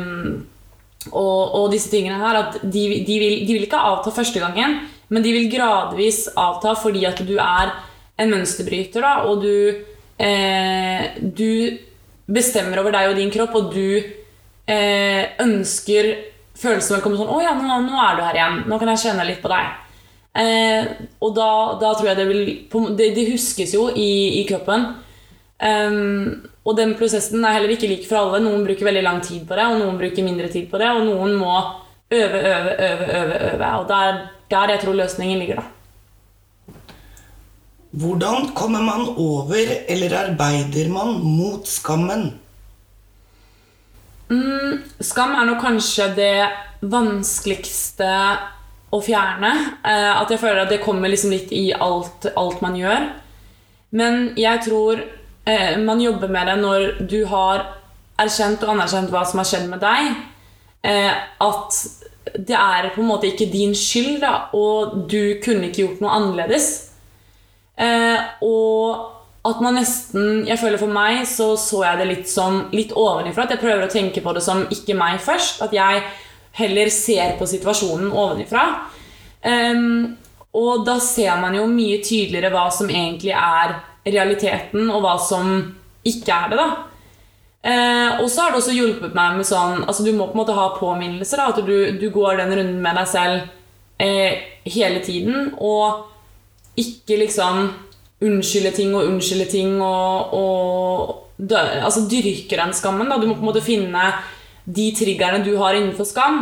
[1.12, 4.78] og, og, disse tingene her, at de, de, vil, de, vil, ikke avta første gangen,
[5.10, 7.74] men de vil gradvis avta fordi at du er
[8.18, 9.84] en mønsterbryter, da, og du,
[10.18, 11.78] eh, du
[12.28, 13.98] bestemmer over deg og din kropp, og du
[14.68, 16.14] eh, ønsker
[16.58, 18.64] følelsen velkommen sånn 'Å ja, nå, nå, er du her igjen.
[18.68, 19.84] Nå kan jeg kjenne litt på deg.'
[20.38, 20.86] Eh,
[21.26, 21.50] og da,
[21.82, 24.84] da, tror jeg det vil Det, det huskes jo i, i kroppen.
[25.58, 28.44] Um, og den prosessen er heller ikke lik for alle.
[28.44, 30.92] Noen bruker veldig lang tid på det, og noen bruker mindre tid på det.
[30.94, 31.56] Og noen må
[32.12, 33.40] øve, øve, øve, øve.
[33.54, 33.72] øve.
[33.80, 35.77] Og det er der jeg tror løsningen ligger, da.
[37.98, 42.28] Hvordan kommer man over, eller arbeider man mot skammen?
[44.30, 46.50] Mm, skam er nok kanskje det
[46.84, 48.10] vanskeligste
[48.94, 49.52] å fjerne.
[49.82, 53.08] Eh, at jeg føler at det kommer liksom litt i alt, alt man gjør.
[53.98, 57.66] Men jeg tror eh, man jobber med det når du har
[58.20, 60.12] erkjent og anerkjent hva som har skjedd med deg.
[60.88, 61.14] Eh,
[61.48, 61.80] at
[62.36, 66.20] det er på en måte ikke din skyld, da, og du kunne ikke gjort noe
[66.20, 66.87] annerledes.
[67.78, 69.14] Eh, og
[69.48, 73.46] at man nesten Jeg føler For meg så så jeg det litt som litt ovenifra.
[73.46, 75.62] At jeg prøver å tenke på det som ikke meg først.
[75.66, 76.04] At jeg
[76.58, 78.66] heller ser på situasjonen ovenifra.
[79.46, 80.18] Um,
[80.58, 83.76] og da ser man jo mye tydeligere hva som egentlig er
[84.08, 85.52] realiteten, og hva som
[86.08, 86.58] ikke er det.
[86.58, 86.68] da.
[87.68, 90.40] Uh, og så har det også hjulpet meg med sånn altså Du må på en
[90.40, 91.42] måte ha påminnelser.
[91.42, 93.48] da, At du, du går den runden med deg selv
[94.02, 95.54] uh, hele tiden.
[95.58, 96.17] Og
[96.78, 97.68] ikke liksom
[98.26, 103.10] unnskylde ting og unnskylde ting og, og dø, altså dyrke den skammen.
[103.10, 104.12] da, Du må på en måte finne
[104.66, 106.42] de triggerne du har innenfor skam.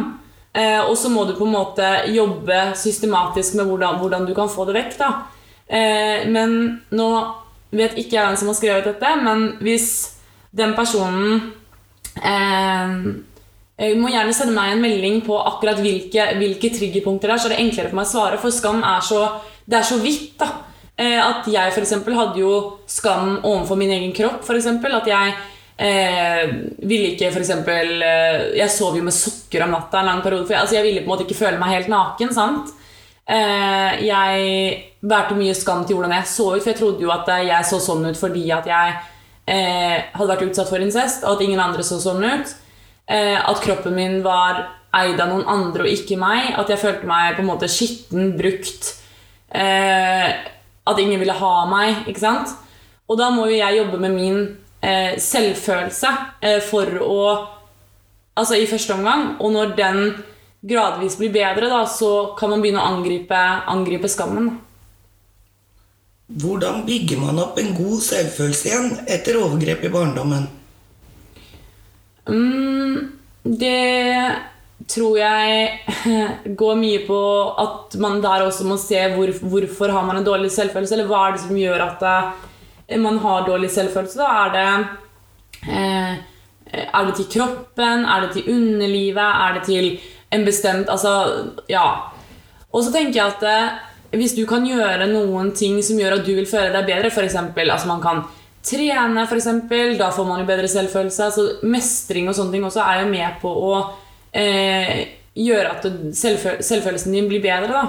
[0.56, 4.50] Eh, og så må du på en måte jobbe systematisk med hvordan, hvordan du kan
[4.52, 4.98] få det vekk.
[5.68, 7.10] Eh, men nå
[7.76, 9.90] vet ikke jeg hvem som har skrevet dette, men hvis
[10.56, 11.52] den personen
[12.24, 12.94] eh,
[13.76, 17.50] jeg må gjerne sende meg en melding på akkurat hvilke, hvilke triggerpunkter det er, så
[17.50, 19.26] er det enklere for meg å svare, for skam er så,
[19.66, 20.38] det er så vidt.
[20.40, 20.52] da.
[20.98, 24.44] Eh, at jeg eksempel, hadde jo skam overfor min egen kropp.
[24.46, 25.36] For eksempel, at jeg
[25.78, 26.50] Eh,
[26.88, 30.48] ville ikke eksempel, eh, Jeg sov jo med sokker om natta en lang periode.
[30.48, 32.34] For jeg, altså jeg ville på en måte ikke føle meg helt naken.
[32.34, 32.70] sant?
[33.28, 37.28] Eh, jeg bærte mye skam til hvordan jeg så ut, for jeg trodde jo at
[37.28, 38.94] jeg så sånn ut fordi at jeg
[39.48, 42.56] eh, hadde vært utsatt for incest, og at ingen andre så sånn ut.
[43.10, 44.62] Eh, at kroppen min var
[44.94, 46.54] eid av noen andre og ikke meg.
[46.56, 48.94] At jeg følte meg på en måte skitten, brukt.
[49.56, 50.52] Eh,
[50.86, 52.06] at ingen ville ha meg.
[52.10, 52.54] ikke sant?
[53.10, 54.40] Og da må jo jeg jobbe med min
[54.82, 57.20] eh, selvfølelse eh, for å
[58.36, 59.38] Altså i første omgang.
[59.40, 60.00] Og når den
[60.68, 63.38] gradvis blir bedre, da, så kan man begynne å angripe,
[63.72, 64.50] angripe skammen.
[66.28, 70.50] Hvordan bygger man opp en god selvfølelse igjen etter overgrep i barndommen?
[72.28, 72.98] Mm,
[73.64, 73.80] det
[74.88, 75.70] tror jeg
[76.62, 77.20] går mye på
[77.62, 81.28] at man der også må se hvor, hvorfor har man en dårlig selvfølelse, eller hva
[81.28, 82.06] er det som gjør at
[82.90, 84.68] det man har dårlig selvfølelse, da er det
[85.74, 86.16] eh,
[86.76, 88.06] Er det til kroppen?
[88.06, 89.18] Er det til underlivet?
[89.24, 90.00] Er det til
[90.32, 91.12] en bestemt Altså,
[91.70, 92.12] ja.
[92.72, 96.26] Og så tenker jeg at eh, hvis du kan gjøre noen ting som gjør at
[96.26, 97.36] du vil føle deg bedre, f.eks.
[97.36, 98.24] Altså man kan
[98.66, 101.30] trene, eksempel, da får man jo bedre selvfølelse.
[101.32, 103.74] Så mestring og sånne ting også er jo med på å
[104.36, 107.72] eh, gjøre at selvføl selvfølelsen din blir bedre.
[107.72, 107.86] da.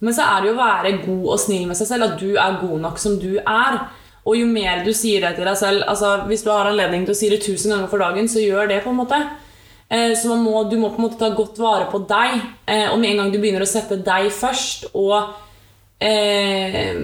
[0.00, 2.36] Men så er det jo å være god og snill med seg selv, at du
[2.36, 3.78] er god nok som du er.
[4.26, 7.14] Og jo mer du sier det til deg selv altså Hvis du har anledning til
[7.14, 8.82] å si det tusen ganger for dagen, så gjør det.
[8.82, 9.20] på en måte
[9.88, 12.40] eh, Så må, du må på en måte ta godt vare på deg.
[12.66, 15.14] Eh, og med en gang du begynner å sette deg først og
[16.02, 16.98] eh,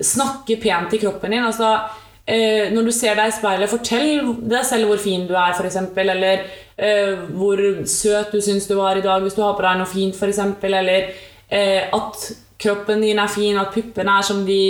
[0.00, 1.74] snakke pent til kroppen din altså
[2.26, 5.78] eh, Når du ser deg i speilet, fortell deg selv hvor fin du er, f.eks.
[6.02, 6.44] Eller
[6.76, 9.90] eh, hvor søt du syns du var i dag hvis du har på deg noe
[9.90, 10.42] fint, f.eks.
[10.66, 11.10] Eller
[11.48, 14.62] eh, at kroppen din er fin, at puppene er som de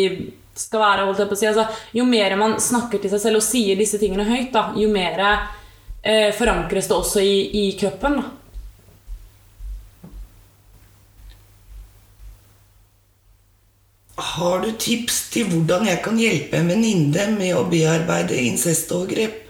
[0.56, 1.06] skal være.
[1.06, 1.50] holdt jeg på å si.
[1.50, 1.66] Altså,
[1.96, 5.22] jo mer man snakker til seg selv og sier disse tingene høyt, da, jo mer
[5.26, 8.20] eh, forankres det også i, i kroppen.
[8.20, 8.35] Da.
[14.16, 19.42] Har du tips til hvordan jeg kan hjelpe en venninne med å bearbeide incestovergrep?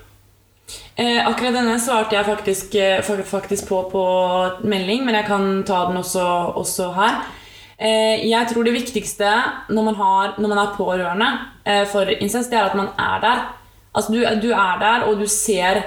[0.96, 4.04] Eh, akkurat denne svarte jeg faktisk, eh, faktisk, på på
[4.64, 7.22] melding, men jeg kan ta den også, også her.
[7.78, 9.30] Eh, jeg tror det viktigste
[9.68, 11.28] når man, har, når man er pårørende
[11.64, 13.44] eh, for incest, det er at man er der.
[13.94, 15.82] Altså du, du, er der, og du ser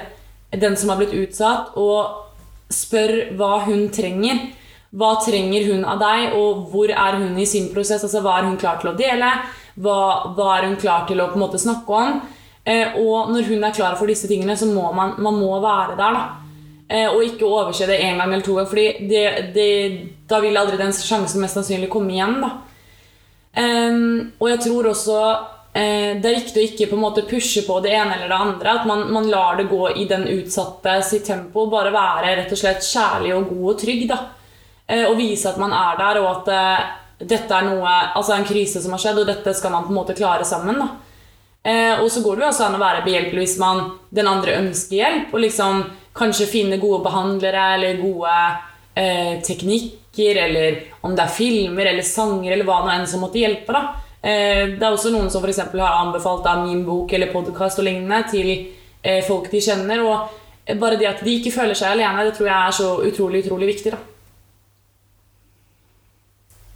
[0.52, 1.76] den som har blitt utsatt.
[1.76, 2.30] Og
[2.70, 4.54] spør hva hun trenger.
[4.90, 8.02] Hva trenger hun av deg, og hvor er hun i sin prosess?
[8.02, 9.30] Altså, Hva er hun klar til å dele?
[9.80, 10.00] Hva,
[10.34, 12.20] hva er hun klar til å på en måte snakke om?
[12.64, 15.94] Eh, og når hun er klar for disse tingene, så må man, man må være
[16.00, 16.18] der.
[16.18, 16.24] da.
[16.90, 18.98] Eh, og ikke overse det én gang eller to ganger,
[19.54, 19.70] det,
[20.28, 22.40] da vil aldri den sjansen mest sannsynlig komme igjen.
[22.42, 22.50] da.
[23.50, 25.14] Um, og jeg tror også
[25.74, 28.42] eh, det er viktig å ikke på en måte pushe på det ene eller det
[28.42, 28.74] andre.
[28.74, 31.68] At man, man lar det gå i den utsatte sitt tempo.
[31.70, 34.04] Bare være rett og slett kjærlig og god og trygg.
[34.10, 34.20] da.
[34.90, 36.88] Eh, og vise at man er der, og at eh,
[37.30, 40.00] dette er noe, altså en krise som har skjedd, og dette skal man på en
[40.00, 40.80] måte klare sammen.
[40.82, 40.88] da.
[41.62, 44.58] Eh, og så går det jo også an å være behjelpelig hvis man, den andre
[44.64, 45.30] ønsker hjelp.
[45.34, 45.84] Og liksom
[46.16, 48.34] kanskje finne gode behandlere eller gode
[48.98, 53.42] eh, teknikker, eller om det er filmer eller sanger eller hva nå enn som måtte
[53.42, 53.76] hjelpe.
[53.76, 53.86] da.
[54.20, 58.18] Det er også noen som for har anbefalt da, min bok eller podkast og lignende
[58.28, 58.50] til
[59.24, 60.02] folk de kjenner.
[60.04, 63.46] Og bare det at de ikke føler seg alene, det tror jeg er så utrolig,
[63.46, 63.94] utrolig viktig.
[63.94, 64.19] da.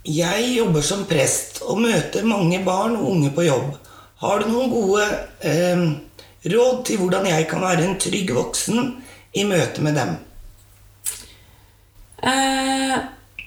[0.05, 3.71] Jeg jobber som prest og møter mange barn og unge på jobb.
[4.21, 5.05] Har du noen gode
[5.41, 5.81] eh,
[6.45, 8.91] råd til hvordan jeg kan være en trygg voksen
[9.33, 10.11] i møte med dem?
[12.21, 12.93] Eh,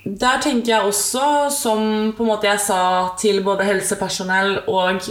[0.03, 2.81] der tenker jeg også, som på en måte jeg sa
[3.23, 5.07] til både helsepersonell og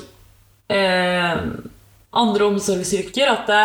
[0.67, 1.47] eh,
[2.17, 3.55] andre omsorgsyrker, at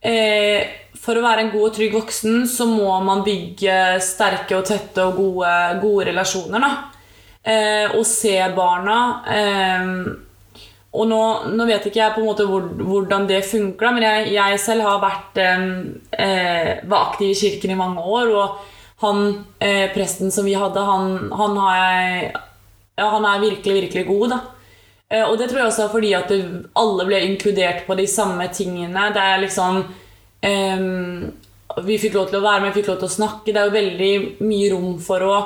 [0.00, 0.72] eh,
[1.04, 5.04] for å være en god og trygg voksen, så må man bygge sterke og tette
[5.04, 6.93] og gode, gode relasjoner.
[7.44, 8.98] Eh, og se barna.
[9.28, 9.88] Eh,
[10.94, 14.30] og nå, nå, vet ikke jeg på en måte hvor, hvordan det funker, men jeg,
[14.36, 15.66] jeg selv har vært, eh,
[16.24, 18.32] eh, var aktiv i kirken i mange år.
[18.32, 18.70] og
[19.04, 22.30] han eh, presten som vi hadde, han, han, jeg,
[22.96, 24.38] ja, han er virkelig, virkelig god, da.
[25.10, 26.32] Eh, og det tror jeg også er fordi at
[26.80, 29.10] alle ble inkludert på de samme tingene.
[29.14, 31.32] Det er liksom um,
[31.84, 33.52] Vi fikk lov til å være med, vi fikk lov til å snakke.
[33.52, 34.12] Det er jo veldig
[34.46, 35.36] mye rom for å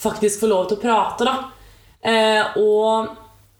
[0.00, 1.36] faktisk få lov til å prate, da.
[2.06, 3.14] Eh, og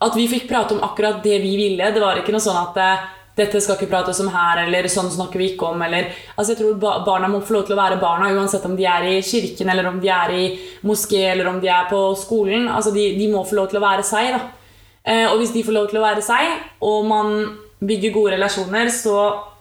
[0.05, 1.93] at vi fikk prate om akkurat det vi ville.
[1.93, 5.11] Det var ikke noe sånn at eh, dette skal ikke prates om her, eller sånn
[5.13, 5.83] snakker vi ikke om.
[5.85, 8.87] Eller, altså jeg tror Barna må få lov til å være barna, uansett om de
[8.89, 10.47] er i kirken, eller om de er i
[10.89, 12.69] moské, eller om de er på skolen.
[12.73, 14.33] Altså de, de må få lov til å være seg.
[14.37, 14.73] da.
[15.07, 17.37] Eh, og hvis de får lov til å være seg, og man
[17.85, 19.19] bygger gode relasjoner, så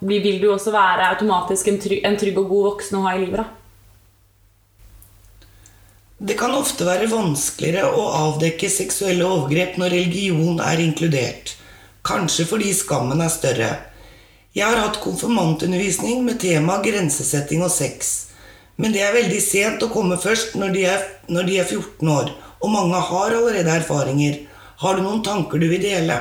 [0.07, 3.23] vil du også være automatisk en trygg, en trygg og god voksen å ha i
[3.25, 3.43] livet.
[3.43, 3.64] da.
[6.17, 11.57] Det kan ofte være vanskeligere å avdekke seksuelle overgrep når religion er inkludert.
[12.07, 13.71] Kanskje fordi skammen er større.
[14.55, 18.13] Jeg har hatt konfirmantundervisning med tema grensesetting og sex.
[18.79, 22.11] Men det er veldig sent å komme først når de, er, når de er 14
[22.13, 22.31] år,
[22.63, 24.37] og mange har allerede erfaringer.
[24.79, 26.15] Har du noen tanker du vil dele?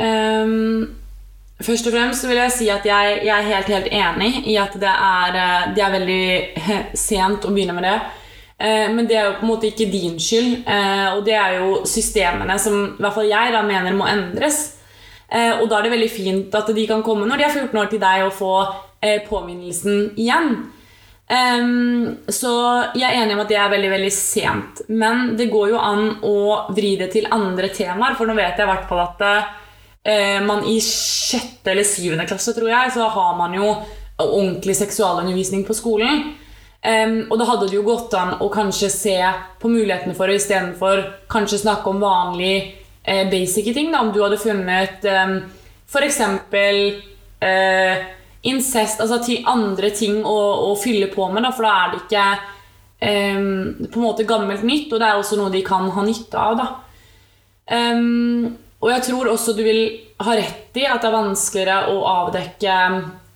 [0.00, 0.94] Um,
[1.60, 4.76] først og fremst vil jeg si at jeg, jeg, er helt, helt enig i at
[4.80, 6.24] det er, eh, det er veldig
[7.08, 7.98] sent å begynne med det.
[8.58, 10.64] Eh, men det er jo på en måte ikke din skyld.
[10.66, 14.60] Eh, og det er jo systemene som i hvert fall jeg da mener må endres.
[15.28, 17.78] Eh, og da er det veldig fint at de kan komme når de er 14
[17.78, 18.52] år til deg og få
[19.28, 20.56] påminnelsen igjen.
[22.34, 22.52] så
[22.98, 24.80] jeg er enig om at det er veldig veldig sent.
[24.88, 26.38] Men det går jo an å
[26.74, 28.16] vri det til andre temaer.
[28.18, 29.22] For nå vet jeg i hvert fall at
[30.48, 33.70] man i sjette eller syvende klasse tror jeg, så har man jo
[34.18, 36.24] ordentlig seksualundervisning på skolen.
[36.78, 39.16] Um, og da hadde det jo gått an å kanskje se
[39.58, 42.60] på mulighetene for det istedenfor kanskje snakke om vanlige
[43.02, 43.90] eh, basic ting.
[43.92, 44.04] Da.
[44.04, 45.40] Om du hadde funnet um,
[45.88, 46.20] f.eks.
[47.40, 48.06] Eh,
[48.48, 50.38] incest, altså ti andre ting å,
[50.68, 52.24] å, fylle på med, da, for da er det ikke
[53.02, 56.38] um, på en måte gammelt nytt, og det er også noe de kan ha nytte
[56.38, 56.58] av.
[56.58, 56.68] Da.
[57.74, 59.82] Um, og jeg tror også du vil
[60.22, 62.76] ha rett i at det er vanskeligere å avdekke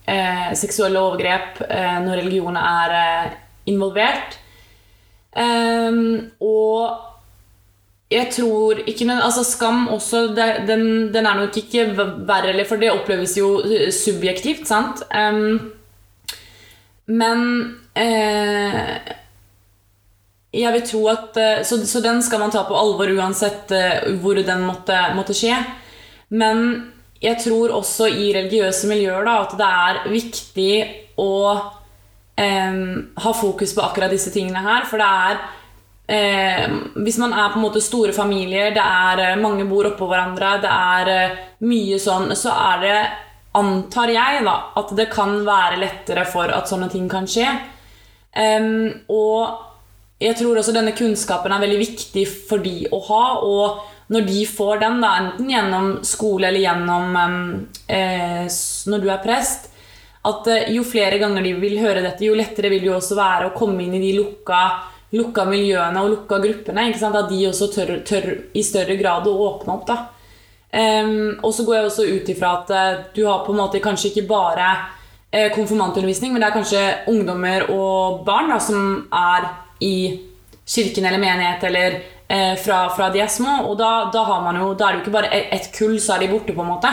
[0.06, 3.32] eh, seksuelle overgrep eh, når religion er eh,
[3.72, 4.38] involvert.
[5.32, 6.98] Um, og
[8.12, 10.84] jeg tror ikke noe, altså Skam også, det, den,
[11.14, 11.86] den, er nok ikke
[12.28, 13.54] verre, for det oppleves jo
[13.96, 15.00] subjektivt, sant?
[15.08, 15.72] Um,
[17.08, 17.40] men
[17.96, 19.14] eh,
[20.52, 23.72] jeg vil tro at eh, så, så, den skal man ta på alvor uansett
[24.20, 25.56] hvor den måtte, måtte skje.
[26.36, 26.91] Men
[27.22, 30.72] jeg tror også i religiøse miljøer da, at det er viktig
[31.22, 31.32] å
[32.34, 32.78] eh,
[33.24, 34.86] ha fokus på akkurat disse tingene her.
[34.90, 35.42] For det er
[36.12, 40.08] eh, Hvis man er på en måte store familier, det er eh, mange bor oppå
[40.10, 41.36] hverandre, det er eh,
[41.68, 42.96] mye sånn, så er det
[43.52, 47.50] Antar jeg da, at det kan være lettere for at sånne ting kan skje.
[49.12, 49.58] og
[50.22, 53.24] jeg tror også denne kunnskapen er veldig viktig for de å ha.
[53.44, 57.18] og når de får den, da, enten gjennom skole eller gjennom
[57.86, 58.46] eh,
[58.90, 59.68] når du er prest,
[60.22, 63.48] At eh, jo flere ganger de vil høre dette, jo lettere vil det også være
[63.48, 64.62] å komme inn i de lukka,
[65.18, 66.88] lukka miljøene og lukka gruppene.
[66.92, 69.94] At de også tør, tør i større grad å åpne opp.
[70.72, 73.82] Um, og så går jeg også ut ifra at uh, du har på en måte
[73.84, 74.70] kanskje ikke bare
[75.32, 79.50] eh, konfirmantundervisning, men det er kanskje ungdommer og barn da, som er
[79.84, 79.96] i
[80.64, 81.98] kirken eller menighet eller
[82.32, 83.60] uh, fra, fra, de er små.
[83.68, 84.24] Og da, da,
[84.58, 86.56] jo, da, er det jo ikke bare ett kull, så er de borte.
[86.56, 86.90] på en måte.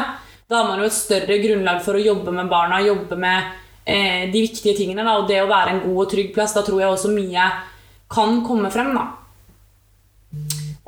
[0.50, 3.58] Da har man jo et større grunnlag for å jobbe med barna, jobbe med
[3.90, 5.02] de viktige tingene.
[5.02, 7.46] Da, og det å være en god og trygg plass, da tror jeg også mye
[8.10, 8.92] kan komme frem.
[8.98, 9.08] da.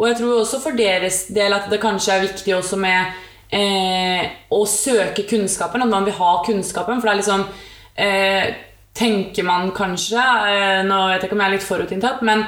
[0.01, 3.19] Og jeg tror også for deres del at det kanskje er viktig også med
[3.53, 5.83] eh, å søke kunnskapen.
[5.85, 7.01] At man vil ha kunnskapen.
[7.01, 7.47] For det er liksom
[7.95, 8.51] eh,
[8.91, 12.41] Tenker man kanskje eh, Nå vet jeg ikke om jeg er litt forutinntatt, men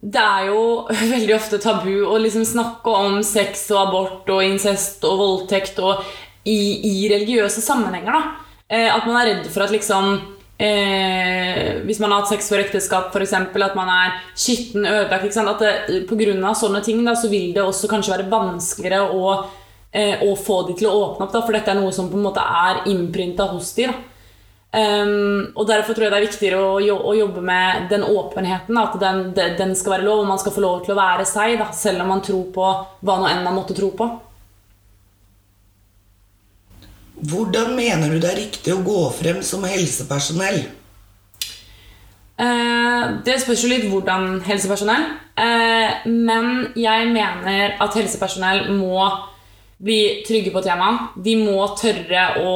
[0.00, 0.62] det er jo
[1.14, 6.04] veldig ofte tabu å liksom snakke om sex og abort og incest og voldtekt og
[6.48, 8.14] i, i religiøse sammenhenger.
[8.14, 8.48] da.
[8.68, 10.10] Eh, at man er redd for at liksom
[10.60, 13.32] eh, Hvis man har hatt sex for ekteskap, f.eks.
[13.32, 17.54] At man er skitten, ødelagt At det, på grunn av sånne ting da, så vil
[17.56, 19.32] det også kanskje være vanskeligere å,
[19.92, 21.32] eh, å få de til å åpne opp.
[21.32, 23.88] Da, for dette er noe som på en måte er innprinta hos de.
[23.90, 23.98] Da.
[24.68, 28.76] Um, og Derfor tror jeg det er viktigere å, å jobbe med den åpenheten.
[28.76, 29.22] Da, at den,
[29.56, 32.04] den, skal være lov, og man skal få lov til å være seg, da, selv
[32.04, 34.08] om man tror på hva nå enn man måtte tro på.
[37.18, 40.60] Hvordan mener du det er riktig å gå frem som helsepersonell?
[42.38, 45.08] Uh, det spørs jo litt hvordan helsepersonell.
[45.38, 49.00] Uh, men jeg mener at helsepersonell må
[49.78, 51.16] bli trygge på temaet.
[51.24, 52.54] De må tørre å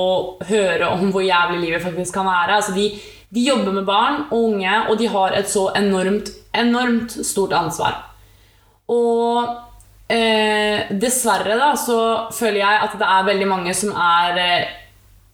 [0.48, 2.60] høre om hvor jævlig livet faktisk kan være.
[2.60, 2.88] Altså de,
[3.32, 8.00] de jobber med barn og unge, og de har et så enormt, enormt stort ansvar.
[8.92, 9.52] Og
[10.12, 11.98] Eh, dessverre da, så
[12.36, 14.72] føler jeg at det er veldig mange som er eh,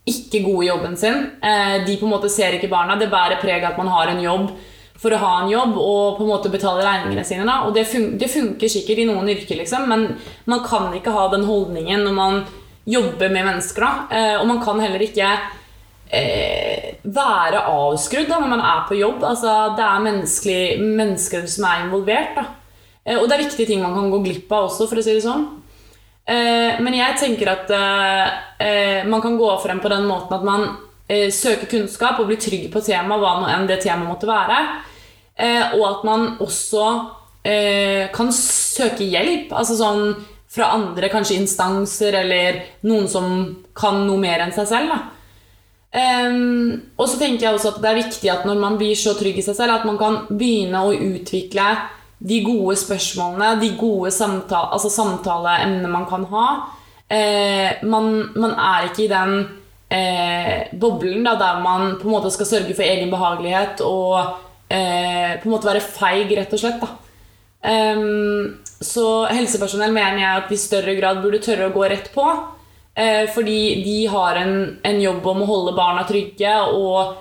[0.06, 1.24] ikke gode i jobben sin.
[1.42, 2.98] Eh, de på en måte ser ikke barna.
[3.00, 4.52] Det bærer preg at man har en jobb
[4.98, 7.46] for å ha en jobb og på en måte betale regningene sine.
[7.46, 7.60] Da.
[7.68, 10.08] Og det, fun det funker sikkert i noen yrker, liksom, men
[10.50, 12.42] man kan ikke ha den holdningen når man
[12.88, 13.84] jobber med mennesker.
[13.84, 14.18] Da.
[14.18, 15.30] Eh, og man kan heller ikke
[16.10, 19.22] eh, være avskrudd da, når man er på jobb.
[19.28, 22.42] Altså, det er mennesker som er involvert.
[23.04, 25.16] Eh, og det er viktige ting man kan gå glipp av også, for å si
[25.16, 25.46] det sånn.
[26.28, 30.68] Eh, men jeg tenker at eh, man kan gå frem på den måten at man
[31.08, 34.58] søker kunnskap og blir trygg på temaet, hva nå enn det temaet måtte være.
[35.38, 36.86] Og at man også
[38.14, 39.52] kan søke hjelp.
[39.54, 40.16] Altså sånn
[40.48, 43.28] fra andre kanskje instanser eller noen som
[43.76, 44.96] kan noe mer enn seg selv.
[45.88, 49.14] Um, og så tenker jeg også at det er viktig at når man blir så
[49.16, 51.68] trygg i seg selv, at man kan begynne å utvikle
[52.18, 56.48] de gode spørsmålene, de gode samtale, altså samtaleemnene man kan ha.
[57.08, 59.36] Eh, man, man, er ikke i den
[59.94, 64.34] eh, boblen da, der man på en måte skal sørge for egen behagelighet og
[64.68, 66.84] eh, på en måte være feig, rett og slett.
[67.58, 72.26] Um, så helsepersonell mener jeg at i større grad burde tørre å gå rett på.
[72.98, 77.14] Eh, fordi de har en, en, jobb om å holde barna trygge og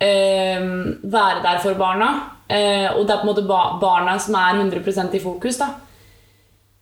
[0.00, 0.62] eh,
[1.04, 2.08] være der for barna.
[2.48, 5.60] Eh, og det er på en måte barna som er 100% i fokus.
[5.60, 5.68] da.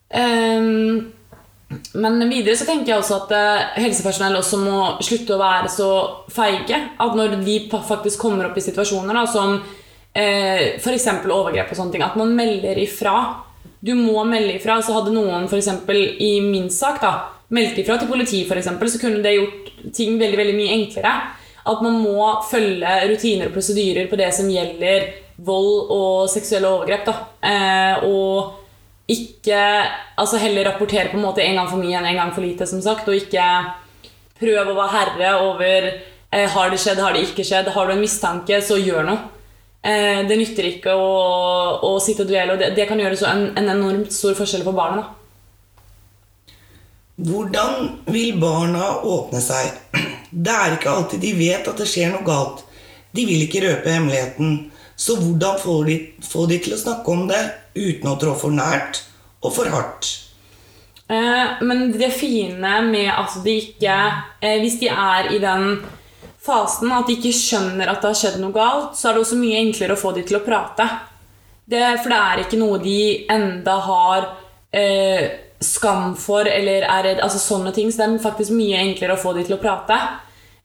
[0.06, 1.12] Um,
[1.98, 5.88] men videre så tenker jeg også at uh, helsepersonell også må slutte å være så
[6.30, 6.78] feige.
[7.02, 9.58] At når de faktisk kommer opp i situasjoner da, som
[10.16, 11.08] uh, f.eks.
[11.22, 13.16] overgrep og sånne ting, at man melder ifra.
[13.84, 14.80] Du må melde ifra.
[14.82, 15.70] Så hadde noen f.eks.
[16.24, 17.12] i min sak da,
[17.54, 21.14] meldt ifra til politiet, for eksempel, så kunne det gjort ting veldig, veldig mye enklere.
[21.66, 25.08] At man må følge rutiner og prosedyrer på det som gjelder
[25.46, 27.08] vold og seksuelle overgrep.
[27.08, 27.16] Da.
[27.50, 28.62] Eh, og
[29.06, 29.62] ikke
[30.18, 32.66] Altså heller rapportere på en måte en gang for mye enn en gang for lite,
[32.66, 33.08] som sagt.
[33.10, 33.44] Og ikke
[34.40, 37.68] prøve å være herre over eh, har det skjedd, har det ikke skjedd.
[37.74, 39.35] Har du en mistanke, så gjør noe.
[39.86, 41.10] Eh, det nytter ikke å,
[41.86, 44.64] å sitte og duelle, og det, det kan gjøre så en, en, enormt stor forskjell
[44.66, 45.04] for barna.
[45.04, 45.06] Da.
[47.26, 49.78] Hvordan vil barna åpne seg?
[50.30, 52.64] Det er ikke alltid de vet at det skjer noe galt.
[53.14, 54.56] De vil ikke røpe hemmeligheten.
[54.98, 57.40] Så hvordan få de, få de til å snakke om det
[57.76, 59.04] uten å trå for nært
[59.44, 60.10] og for hardt?
[61.06, 63.94] Eh, men det fine med at de ikke
[64.42, 65.76] eh, Hvis de er i den
[66.46, 69.38] fasen at de ikke skjønner at det har skjedd noe galt, så er det også
[69.40, 70.86] mye enklere å få de til å prate.
[71.66, 73.00] Det, for det er ikke noe de
[73.32, 74.28] enda har
[74.70, 75.26] eh,
[75.58, 77.90] skam for eller er redd Altså sånne ting.
[77.90, 79.98] Så det er faktisk mye enklere å få de til å prate.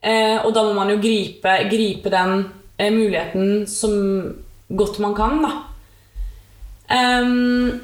[0.01, 2.45] Eh, og da må man jo gripe, gripe den
[2.77, 3.93] eh, muligheten som
[4.71, 5.51] godt man kan, da.
[6.91, 7.79] Um,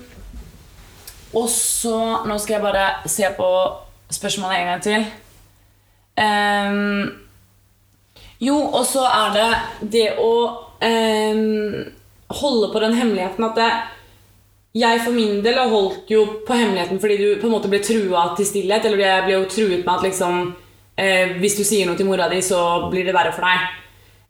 [1.31, 3.47] og så Nå skal jeg bare se på
[4.11, 5.05] spørsmålet en gang til.
[6.17, 7.26] Um,
[8.43, 9.47] Jo, og så er det
[9.93, 10.31] det å
[10.83, 11.39] eh,
[12.37, 13.69] holde på den hemmeligheten at det,
[14.77, 17.79] jeg for min del har holdt jo på hemmeligheten fordi du på en måte ble
[17.81, 18.85] trua til stillhet.
[18.85, 20.41] Eller jeg ble jo truet med at liksom
[20.99, 23.71] eh, hvis du sier noe til mora di, så blir det verre for deg.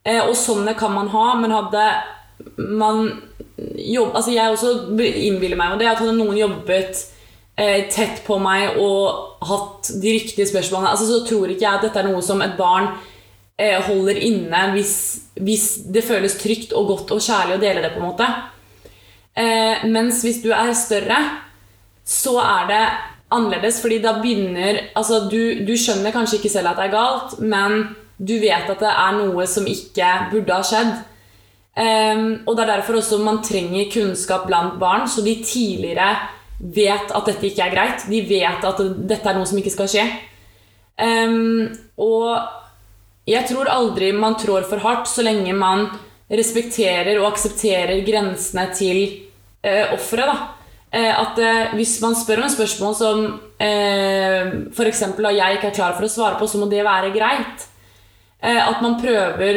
[0.08, 1.90] Eh, og sånne kan man ha, men hadde
[2.58, 3.10] man
[3.58, 7.00] jobb, altså Jeg også innbiller meg det at hadde noen jobbet
[7.58, 11.88] eh, tett på meg og hatt de riktige spørsmålene, altså så tror ikke jeg at
[11.88, 12.92] dette er noe som et barn
[13.58, 14.94] holder inne hvis,
[15.42, 17.94] hvis, det føles trygt og godt og kjærlig å dele det.
[17.96, 18.28] på en måte.
[19.38, 21.18] Eh, mens hvis du er større,
[22.06, 22.84] så er det
[23.34, 27.40] annerledes, fordi da begynner altså du, du skjønner kanskje ikke selv at det er galt,
[27.42, 27.82] men
[28.18, 30.94] du vet at det er noe som ikke burde ha skjedd.
[31.78, 36.16] Um, og det er derfor også man trenger kunnskap blant barn, så de tidligere
[36.58, 38.08] vet at dette ikke er greit.
[38.10, 38.82] De vet at
[39.12, 40.08] dette er noe som ikke skal skje.
[40.98, 41.68] Um,
[42.02, 42.32] og
[43.28, 45.90] jeg tror aldri man trår for hardt så lenge man
[46.32, 49.02] respekterer og aksepterer grensene til
[49.64, 50.54] eh, offeret.
[50.92, 53.26] Eh, at eh, hvis man spør om et spørsmål som
[53.60, 55.02] eh, f.eks.
[55.04, 57.68] jeg ikke er klar for å svare på, så må det være greit.
[58.40, 59.56] at man prøver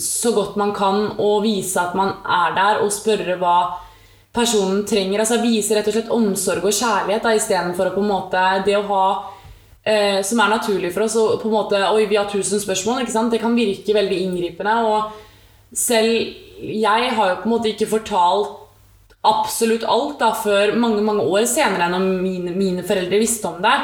[0.00, 3.76] så godt man kan å vise at man er der, og spørre hva
[4.34, 5.20] personen trenger.
[5.20, 8.86] altså Vise rett og slett omsorg og kjærlighet istedenfor å på en måte det å
[8.88, 9.06] ha
[9.84, 11.16] eh, Som er naturlig for oss.
[11.20, 13.04] Og på en måte, Oi, vi har tusen spørsmål.
[13.30, 14.74] Det kan virke veldig inngripende.
[14.84, 18.60] Og selv jeg har jo på en måte ikke fortalt
[19.24, 23.60] absolutt alt da, før mange mange år senere enn om mine, mine foreldre visste om
[23.64, 23.74] det.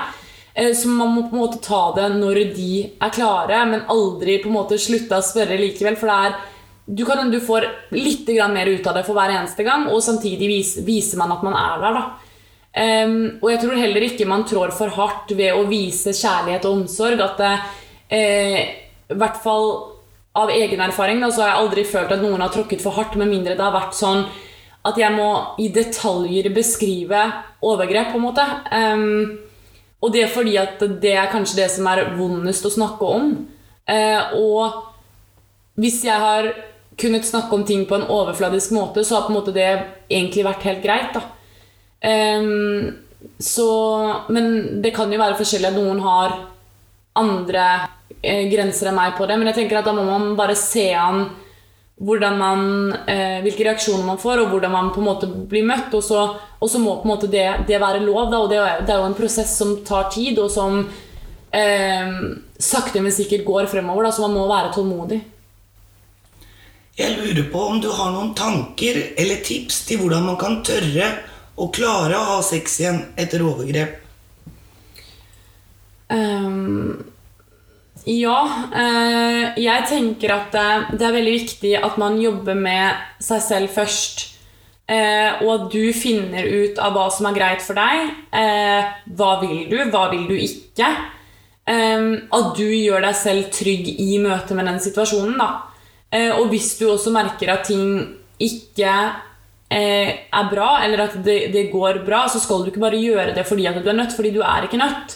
[0.55, 4.41] Eh, så man må på en måte ta det når de er klare, men aldri
[4.43, 5.97] på en måte slutte å spørre likevel.
[6.01, 6.41] For det er,
[6.87, 10.51] du, kan, du får litt mer ut av det for hver eneste gang, og samtidig
[10.51, 12.01] vis, viser man at man er der.
[12.01, 12.30] da.
[12.71, 16.83] Um, og jeg tror heller ikke man trår for hardt ved å vise kjærlighet og
[16.83, 17.23] omsorg.
[17.25, 17.55] At det,
[18.15, 18.61] eh,
[19.11, 19.73] i hvert fall
[20.39, 23.17] av egen erfaring da, så har jeg aldri følt at noen har tråkket for hardt,
[23.19, 24.25] med mindre det har vært sånn
[24.87, 27.25] at jeg må i detaljer beskrive
[27.67, 28.47] overgrep, på en måte.
[28.73, 29.41] Um,
[30.01, 33.35] og det er fordi at det er kanskje det som er vondest å snakke om.
[33.91, 34.79] Uh, og
[35.81, 36.49] hvis jeg har
[37.01, 39.69] kunnet snakke om ting på en overfladisk måte, så har på en måte det
[40.09, 41.13] egentlig vært helt greit.
[41.17, 41.27] da.
[42.01, 42.97] Um,
[43.39, 43.69] så,
[44.29, 46.37] men det kan jo være forskjellig at noen har
[47.21, 47.67] andre
[48.23, 49.37] eh, grenser enn meg på det.
[49.39, 51.27] Men jeg tenker at da må man bare se an
[52.01, 55.93] man, eh, hvilke reaksjoner man får, og hvordan man på en måte blir møtt.
[55.93, 58.31] Og så, og så må på en måte det, det være lov.
[58.31, 60.89] Da, og det det er, jo en prosess som tar tid, og som
[61.53, 62.09] eh,
[62.59, 64.05] sakte, men sikkert går fremover.
[64.05, 65.21] Da, så man må være tålmodig.
[67.01, 71.07] Jeg lurer på om du har noen tanker eller tips til hvordan man kan tørre
[71.61, 73.99] å klare å ha sex igjen etter overgrep?
[76.11, 77.05] Um,
[78.09, 78.39] ja.
[78.73, 80.57] Uh, jeg tenker at
[80.97, 84.27] det er veldig viktig at man jobber med seg selv først.
[84.91, 88.11] Uh, og at du finner ut av hva som er greit for deg.
[88.35, 90.91] Uh, hva vil du, hva vil du ikke?
[91.71, 95.37] At du gjør deg selv trygg i møte med den situasjonen.
[95.39, 95.51] Da.
[96.41, 98.01] Og hvis du også merker at ting
[98.43, 98.95] ikke
[99.71, 103.45] er bra, eller at det, det går bra, så skal du ikke bare gjøre det
[103.47, 105.15] fordi at du er nødt, fordi du er ikke nødt.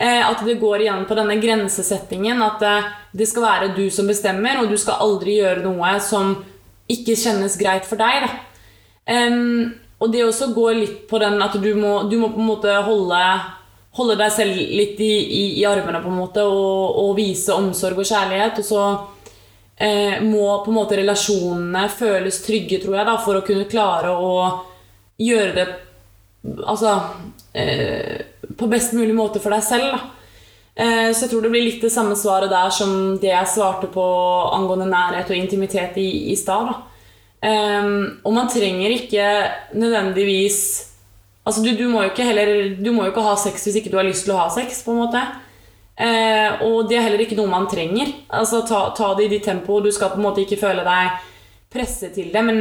[0.00, 2.42] Eh, at det går igjen på denne grensesettingen.
[2.44, 6.38] At eh, det skal være du som bestemmer, og du skal aldri gjøre noe som
[6.90, 8.28] ikke kjennes greit for deg.
[10.00, 12.74] Og det også går litt på den at du må, du må på en måte
[12.86, 13.20] holde,
[13.98, 18.00] holde deg selv litt i, i, i, armene på en måte og, og, vise omsorg
[18.00, 18.62] og kjærlighet.
[18.62, 18.84] Og så
[19.80, 24.12] eh, må på en måte relasjonene føles trygge, tror jeg, da, for å kunne klare
[24.16, 24.34] å
[25.20, 25.70] gjøre det
[26.40, 26.94] Altså
[27.52, 28.20] eh,
[28.56, 29.98] på best mulig måte for deg selv.
[30.72, 33.90] Eh, så jeg tror det blir litt det samme svaret der som det jeg svarte
[33.92, 34.04] på
[34.56, 36.70] angående nærhet og intimitet i, i stad.
[37.44, 37.90] Eh,
[38.24, 39.26] og man trenger ikke
[39.76, 40.62] nødvendigvis
[41.40, 44.04] Altså, du, du, må heller Du må jo ikke ha sex hvis ikke du har
[44.06, 45.22] lyst til å ha sex, på en måte.
[46.00, 48.14] Eh, og det er heller ikke noe man trenger.
[48.32, 49.82] Altså, ta, ta det i ditt tempo.
[49.84, 51.28] Du skal på en måte ikke føle deg
[51.70, 52.42] presset til det.
[52.46, 52.60] Men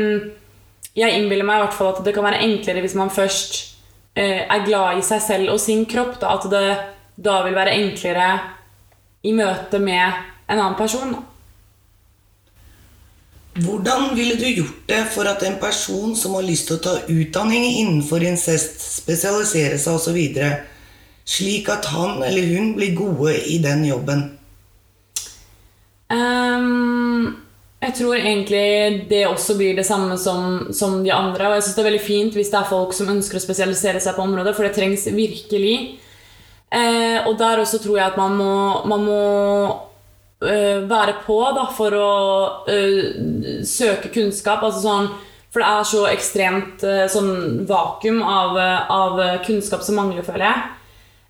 [0.97, 3.69] jeg innbiller meg i hvert fall at det kan være enklere hvis man først
[4.19, 6.63] Eh, er glad i seg selv og sin kropp, da, at det
[7.23, 8.29] da vil være enklere
[9.23, 10.17] i møte med
[10.49, 11.13] en annen person.
[13.59, 16.95] Hvordan ville du gjort det for at en person som har lyst til å ta
[17.11, 20.19] utdanning innenfor incest, spesialisere seg osv.,
[21.29, 24.25] slik at han eller hun blir gode i den jobben?
[26.09, 27.35] Um,
[27.79, 31.47] jeg tror egentlig det også blir det samme som, som de andre.
[31.47, 34.01] Og jeg syns det er veldig fint hvis det er folk som ønsker å spesialisere
[34.03, 35.77] seg på området, for det trengs virkelig.
[36.69, 38.55] Uh, og der også tror jeg at man må,
[38.89, 39.21] man må
[40.45, 42.11] uh, være på da, for å
[42.65, 44.65] uh, søke kunnskap.
[44.65, 45.13] Altså sånn,
[45.49, 48.59] for det er så ekstremt sånn vakuum av,
[48.93, 50.67] av kunnskap som mangler, føler jeg.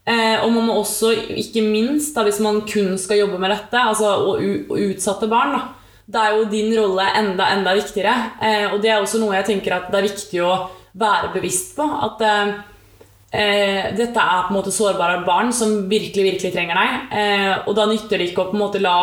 [0.10, 3.78] Eh, og man må også, ikke minst da, hvis man kun skal jobbe med dette,
[3.78, 4.41] altså, og,
[4.72, 5.62] og utsatte barn, da,
[6.10, 8.16] da er jo din rolle enda, enda viktigere.
[8.41, 10.53] Eh, og det er også noe jeg tenker at det er viktig å
[10.97, 11.86] være bevisst på.
[11.86, 12.53] At eh,
[13.30, 17.12] eh dette er på en måte sårbare barn som virkelig, virkelig trenger deg.
[17.22, 18.99] Eh, og da nytter det ikke å på en måte la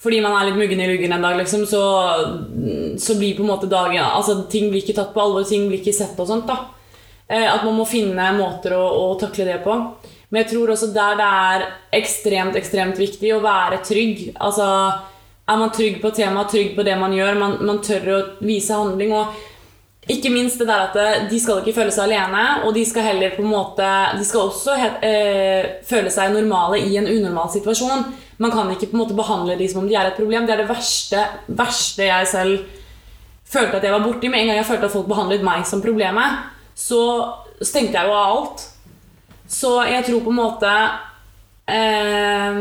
[0.00, 1.80] fordi man er litt muggen i luggen en dag, liksom, så,
[2.96, 5.82] så blir på en måte dagen altså Ting blir ikke tatt på alvor, ting blir
[5.82, 6.48] ikke sett og sånt.
[6.48, 6.56] da.
[7.30, 9.76] Eh, at man må finne måter å, å takle det på.
[10.30, 11.68] Men jeg tror også der det er
[12.00, 14.24] ekstremt, ekstremt viktig å være trygg.
[14.42, 14.66] Altså,
[15.50, 18.74] er man trygg på temaet, trygg på det man gjør, man, man tør å vise
[18.74, 19.14] handling.
[19.14, 19.46] og
[20.10, 23.34] ikke minst det der at de skal ikke føle seg alene, og de skal heller
[23.36, 24.74] på en måte De skal også
[25.06, 28.06] eh, føle seg normale i en unormal situasjon.
[28.42, 30.48] Man kan ikke på en måte behandle de som om de er et problem.
[30.48, 32.64] Det er det verste, verste jeg selv
[33.50, 34.30] følte at jeg var borti.
[34.32, 36.40] Med en gang jeg følte at folk behandlet meg som problemet,
[36.80, 37.00] så
[37.60, 38.66] stengte jeg jo av alt.
[39.50, 40.70] Så jeg tror på en måte
[41.66, 42.58] eh,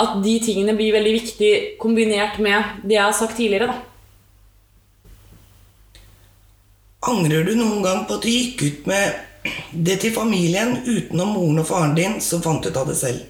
[0.00, 3.70] At de tingene blir veldig viktig kombinert med det jeg har sagt tidligere.
[3.70, 3.78] da.
[7.08, 9.24] Angrer du noen gang på at du gikk ut med
[9.72, 13.22] det til familien utenom moren og faren din, som fant ut av det selv?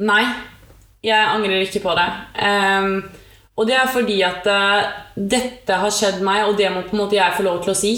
[0.00, 0.24] Nei,
[1.04, 2.08] jeg angrer ikke på det.
[2.40, 3.04] Um,
[3.54, 4.82] og det er fordi at uh,
[5.14, 7.78] dette har skjedd meg, og det må på en måte jeg få lov til å
[7.78, 7.94] si.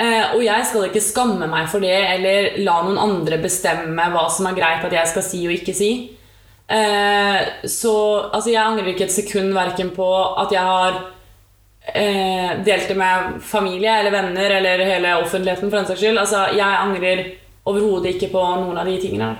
[0.00, 4.24] Uh, og jeg skal ikke skamme meg for det eller la noen andre bestemme hva
[4.32, 5.90] som er greit at jeg skal si og ikke si.
[6.70, 7.94] Uh, så
[8.30, 10.10] altså, jeg angrer ikke et sekund verken på
[10.44, 11.02] at jeg har
[11.90, 16.20] delt det med familie eller venner eller hele offentligheten for den saks skyld.
[16.20, 17.22] Altså, jeg angrer
[17.66, 19.30] overhodet ikke på noen av de tingene.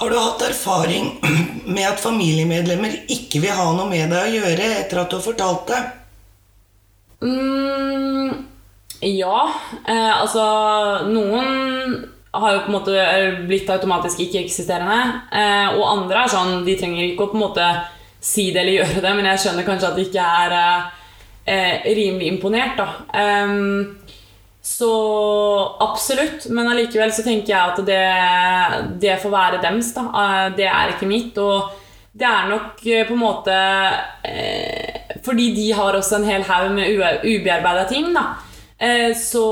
[0.00, 1.10] Har du hatt erfaring
[1.76, 5.26] med at familiemedlemmer ikke vil ha noe med deg å gjøre etter at du har
[5.26, 5.80] fortalt det?
[7.20, 8.30] Mm,
[9.04, 9.42] ja.
[9.84, 10.46] Eh, altså
[11.04, 11.98] Noen
[12.32, 13.04] har jo på en måte
[13.44, 15.20] blitt automatisk ikke-eksisterende.
[15.36, 17.68] Eh, og andre er sånn De trenger ikke å på en måte
[18.24, 20.56] si det eller gjøre det, men jeg skjønner kanskje at de ikke er
[21.44, 22.80] eh, rimelig imponert.
[22.80, 22.88] da.
[23.44, 23.99] Um,
[24.62, 24.92] så
[25.80, 26.48] absolutt.
[26.50, 28.00] Men allikevel så tenker jeg at det,
[29.02, 29.92] det får være dems.
[29.96, 30.06] da.
[30.22, 31.38] Eh, det er ikke mitt.
[31.40, 31.70] Og
[32.12, 33.56] det er nok eh, på en måte
[34.26, 38.32] eh, Fordi de har også en hel haug med ubearbeida ting, da.
[39.20, 39.42] Så,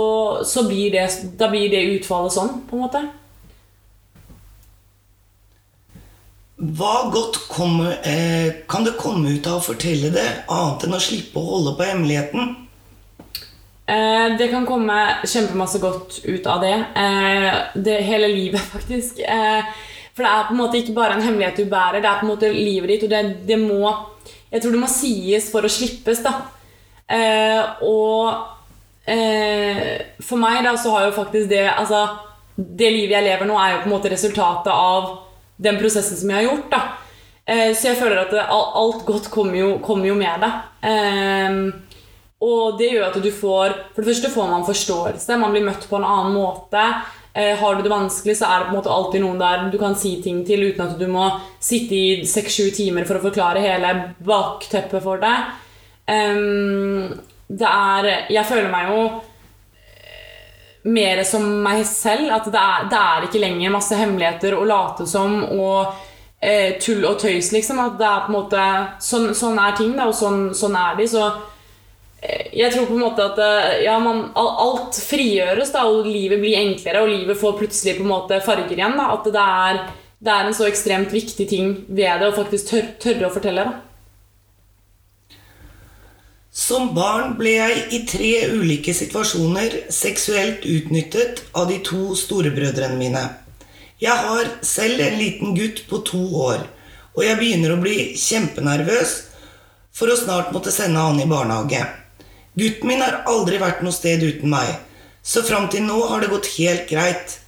[0.48, 1.02] så blir det,
[1.36, 3.02] da blir det utfallet sånn, på en måte.
[6.58, 10.98] Hva godt kommer, eh, kan det komme ut av å fortelle det, annet enn å
[10.98, 12.56] slippe å holde på hemmeligheten?
[13.88, 16.74] Eh, det kan komme kjempemasse godt ut av det.
[16.94, 19.18] Eh, det hele livet, faktisk.
[19.18, 19.64] Eh,
[20.12, 22.26] for det er på en måte ikke bare en hemmelighet du bærer, det er på
[22.26, 23.06] en måte livet ditt.
[23.06, 23.96] Og det, det må
[24.50, 26.32] Jeg tror det må sies for å slippes, da.
[27.84, 28.46] og
[30.24, 32.00] for meg, da, så har jo faktisk det Altså,
[32.56, 35.10] det livet jeg lever nå, er jo på en måte resultatet av
[35.60, 36.80] den prosessen som jeg har gjort, da.
[37.76, 40.52] så jeg føler at det, alt godt kommer jo, kommer jo med det.
[42.44, 45.38] Og det gjør at du får For det første får man forståelse.
[45.40, 46.82] Man blir møtt på en annen måte.
[47.34, 49.78] Eh, har du det vanskelig, så er det på en måte alltid noen der du
[49.78, 51.28] kan si ting til uten at du må
[51.62, 53.92] sitte i seks-sju timer for å forklare hele
[54.26, 55.50] bakteppet for deg.
[56.08, 57.18] Um,
[57.48, 62.32] det er Jeg føler meg jo eh, mer som meg selv.
[62.38, 65.94] At det er, det er ikke lenger masse hemmeligheter å late som og
[66.40, 67.84] eh, tull og tøys, liksom.
[67.84, 68.66] At det er på en måte
[69.04, 71.06] Sånn, sånn er ting, da, og sånn, sånn er de.
[71.10, 71.28] Så
[72.52, 76.58] jeg tror på en måte at eh, ja, man, alt frigjøres, da, og livet blir
[76.58, 78.96] enklere, og livet får plutselig på en måte farger igjen.
[78.98, 79.82] Da, at det er,
[80.18, 83.66] det er, en så ekstremt viktig ting ved det å faktisk tør, tørre å fortelle.
[83.68, 85.36] Da.
[86.58, 93.22] Som barn ble jeg i tre ulike situasjoner seksuelt utnyttet av de to storebrødrene mine.
[94.02, 96.20] Jeg har selv en liten gutt på to
[96.50, 96.66] år,
[97.14, 99.14] og jeg begynner å bli kjempenervøs
[99.94, 101.86] for å snart måtte sende han i barnehage.
[102.58, 104.72] Gutten min har aldri vært noe sted uten meg,
[105.22, 107.38] så fram til nå har det gått helt greit.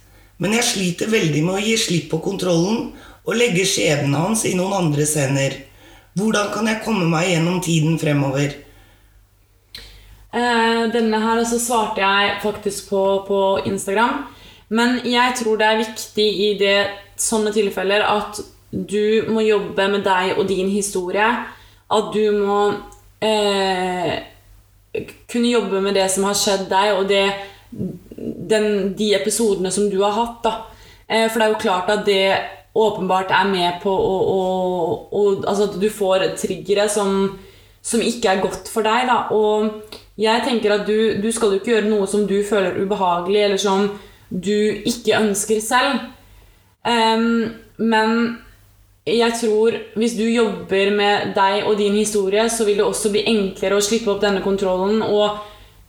[0.41, 2.91] Men jeg sliter veldig med å gi slipp på kontrollen
[3.25, 5.57] og legge skjebnen hans i noen andres hender.
[6.17, 8.55] Hvordan kan jeg komme meg gjennom tiden fremover?
[10.31, 14.25] Eh, denne her så svarte jeg faktisk på, på Instagram.
[14.71, 16.79] Men jeg tror det er viktig i det,
[17.19, 18.39] sånne tilfeller at
[18.71, 21.27] du må jobbe med deg og din historie.
[21.91, 22.59] At du må
[23.19, 24.13] eh,
[25.31, 27.23] kunne jobbe med det som har skjedd deg, og det,
[28.51, 30.41] den, de episodene som du har hatt.
[30.43, 30.55] da.
[31.07, 32.25] Eh, for det er jo klart at det
[32.75, 34.41] åpenbart er med på å, å,
[35.11, 37.25] å Altså at du får triggere som,
[37.83, 39.09] som ikke er godt for deg.
[39.09, 39.17] Da.
[39.35, 43.43] Og jeg tenker at du, du skal jo ikke gjøre noe som du føler ubehagelig,
[43.47, 43.89] eller som
[44.31, 44.55] du
[44.87, 46.07] ikke ønsker selv.
[46.87, 48.37] Um, men
[49.07, 53.23] jeg tror hvis du jobber med deg og din historie, så vil det også bli
[53.31, 55.41] enklere å slippe opp denne kontrollen og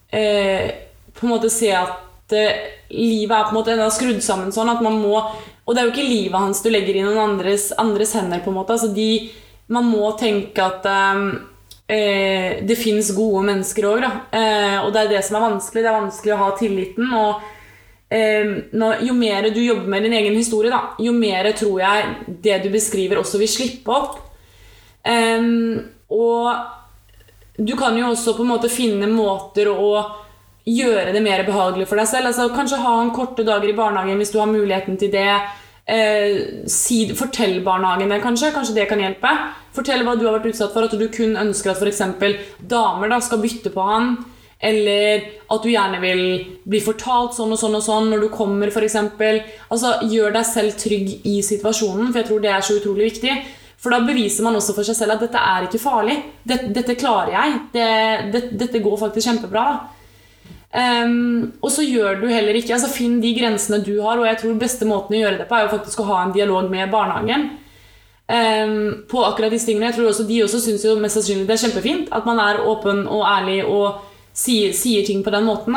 [0.09, 0.73] eh,
[1.13, 2.65] på en måte se at eh,
[2.97, 5.19] livet er på en måte skrudd sammen sånn at man må
[5.63, 8.41] Og det er jo ikke livet hans du legger i noen andres, andres hender.
[8.41, 9.31] på en måte altså de,
[9.69, 14.03] Man må tenke at eh, det fins gode mennesker òg,
[14.33, 15.85] eh, og det er det som er vanskelig.
[15.85, 17.13] Det er vanskelig å ha tilliten.
[17.13, 17.45] og
[18.13, 22.11] jo mer du jobber med din egen historie, da, jo mer tror jeg
[22.45, 24.19] det du beskriver, også vil slippe opp.
[25.03, 25.81] Um,
[26.13, 26.53] og
[27.57, 29.95] du kan jo også på en måte finne måter å
[30.69, 32.31] gjøre det mer behagelig for deg selv.
[32.31, 35.41] Altså, kanskje ha en korte dager i barnehagen hvis du har muligheten til det.
[35.83, 38.53] Eh, si, fortell barnehagen det, kanskje.
[38.55, 39.33] Kanskje det kan hjelpe.
[39.75, 40.87] Fortell hva du har vært utsatt for.
[40.87, 42.03] At du kun ønsker at f.eks.
[42.61, 44.15] damer da, skal bytte på han.
[44.63, 46.21] Eller at du gjerne vil
[46.71, 48.99] bli fortalt sånn og sånn og sånn når du kommer, f.eks.
[49.03, 53.35] Altså, gjør deg selv trygg i situasjonen, for jeg tror det er så utrolig viktig.
[53.83, 56.15] For da beviser man også for seg selv at dette er ikke farlig.
[56.47, 57.57] Dette, dette klarer jeg.
[57.73, 57.89] Det,
[58.31, 59.65] det, dette går faktisk kjempebra.
[60.73, 64.39] Um, og så gjør du heller ikke altså Finn de grensene du har, og jeg
[64.41, 66.95] tror beste måten å gjøre det på er jo faktisk å ha en dialog med
[66.95, 67.51] barnehagen.
[68.31, 69.91] Um, på akkurat disse tingene.
[69.91, 73.03] Jeg tror også De også syns mest sannsynlig det er kjempefint at man er åpen
[73.11, 73.99] og ærlig og
[74.33, 75.76] sier, sier ting på den måten.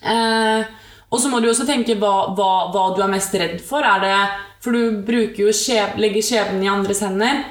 [0.00, 0.68] Eh,
[1.10, 3.84] og så må du også tenke hva, hva, hva, du er mest redd for.
[3.86, 4.16] Er det,
[4.62, 7.42] for du bruker jo skjeb, legger skjebnen i andres hender.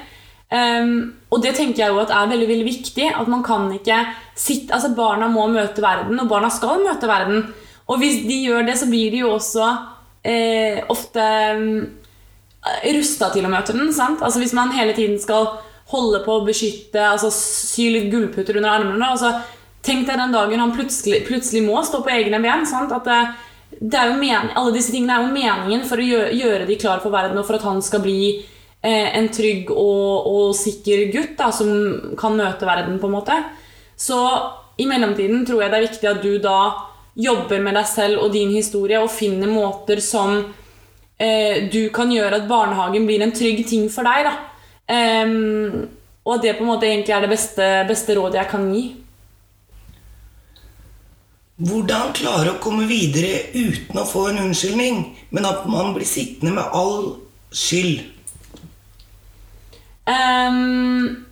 [0.50, 3.10] Um, og det tenker jeg jo at er veldig veldig viktig.
[3.12, 4.00] At man kan ikke
[4.32, 7.44] sitte, altså Barna må møte verden, og barna skal møte verden.
[7.90, 9.68] Og hvis de gjør det, så blir de jo også
[10.24, 11.26] eh, ofte
[11.58, 11.68] um,
[12.96, 13.92] rusta til å møte den.
[13.92, 14.24] sant?
[14.24, 15.52] Altså Hvis man hele tiden skal
[15.90, 19.34] holde på å beskytte, altså sy litt gullputter under armene altså
[19.86, 22.66] Tenk deg den dagen han plutselig, plutselig må stå på egne ben.
[22.68, 23.20] At det,
[23.80, 26.78] det er jo men, alle disse tingene er jo meningen for å gjøre, gjøre de
[26.80, 31.06] klar for verden, og for at han skal bli eh, en trygg og, og, sikker
[31.14, 33.40] gutt da, som kan møte verden, på en måte.
[33.96, 34.20] Så
[34.80, 36.60] i mellomtiden tror jeg det er viktig at du da
[37.20, 40.36] jobber med deg selv og din historie, og finner måter som
[41.16, 44.28] eh, du kan gjøre at barnehagen blir en trygg ting for deg.
[44.28, 44.36] da.
[44.90, 45.86] Um,
[46.26, 48.82] og at det på en måte egentlig er det beste, beste rådet jeg kan gi.
[51.60, 56.54] Hvordan klare å komme videre uten å få en unnskyldning, men at man blir sittende
[56.56, 57.18] med all
[57.52, 58.06] skyld?
[60.08, 61.26] Um,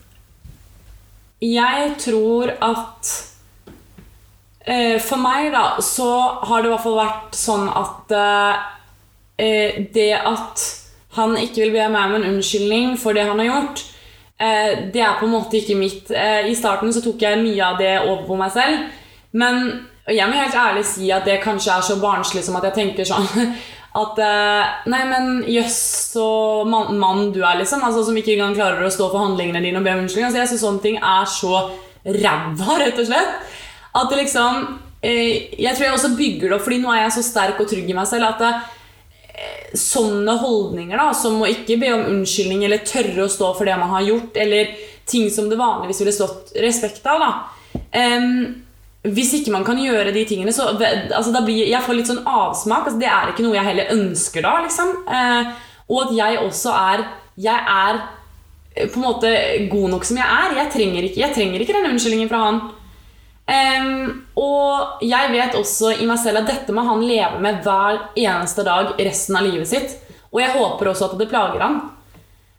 [1.41, 3.13] jeg tror at
[4.69, 6.11] uh, For meg, da, så
[6.45, 8.61] har det i hvert fall vært sånn at uh,
[9.39, 10.69] det at
[11.17, 13.87] han ikke vil be meg om en unnskyldning for det han har gjort,
[14.45, 16.13] uh, det er på en måte ikke mitt.
[16.13, 18.91] I starten så tok jeg mye av det over på meg selv.
[19.33, 22.65] Men og jeg må helt ærlig si at det kanskje er så barnslig som at
[22.71, 23.27] jeg tenker sånn
[24.03, 25.79] at eh, Nei, men jøss,
[26.15, 26.29] så
[26.69, 27.83] mann, man du er, liksom.
[27.85, 30.29] Altså, som ikke engang klarer å stå for handlingene dine og be om unnskyldning.
[30.31, 31.63] Altså, jeg syns sånne ting er så
[32.09, 33.55] ræva, rett og slett.
[33.99, 34.61] At det liksom
[35.03, 37.71] eh, Jeg tror jeg også bygger det opp, fordi nå er jeg så sterk og
[37.71, 38.53] trygg i meg selv at det,
[39.33, 43.69] eh, sånne holdninger, da, som å ikke be om unnskyldning eller tørre å stå for
[43.69, 44.73] det man har gjort, eller
[45.09, 47.31] ting som det vanligvis ville stått respekt av, da.
[47.97, 48.68] Um,
[49.07, 52.89] hvis ikke man kan gjøre de tingene, så altså, blir, Jeg får litt sånn avsmak.
[52.89, 54.57] Altså, det er ikke noe jeg heller ønsker da.
[54.65, 54.91] Liksom.
[55.07, 55.53] Eh,
[55.89, 57.05] og at jeg også er
[57.39, 58.01] Jeg er
[58.75, 59.31] eh, på en måte
[59.71, 60.57] god nok som jeg er.
[60.65, 62.61] Jeg trenger ikke, jeg trenger ikke den unnskyldningen fra han.
[63.49, 68.11] Um, og jeg vet også i meg selv at dette må han leve med hver
[68.13, 69.95] eneste dag resten av livet sitt.
[70.35, 71.79] Og jeg håper også at det plager han.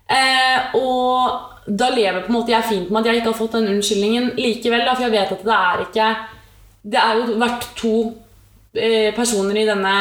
[0.10, 3.56] Uh, og da lever på en måte jeg fint med at jeg ikke har fått
[3.60, 4.86] den unnskyldningen likevel.
[4.88, 6.10] Da, for jeg vet at det er ikke
[6.90, 7.94] Det er jo vært to
[8.74, 9.96] eh, personer i denne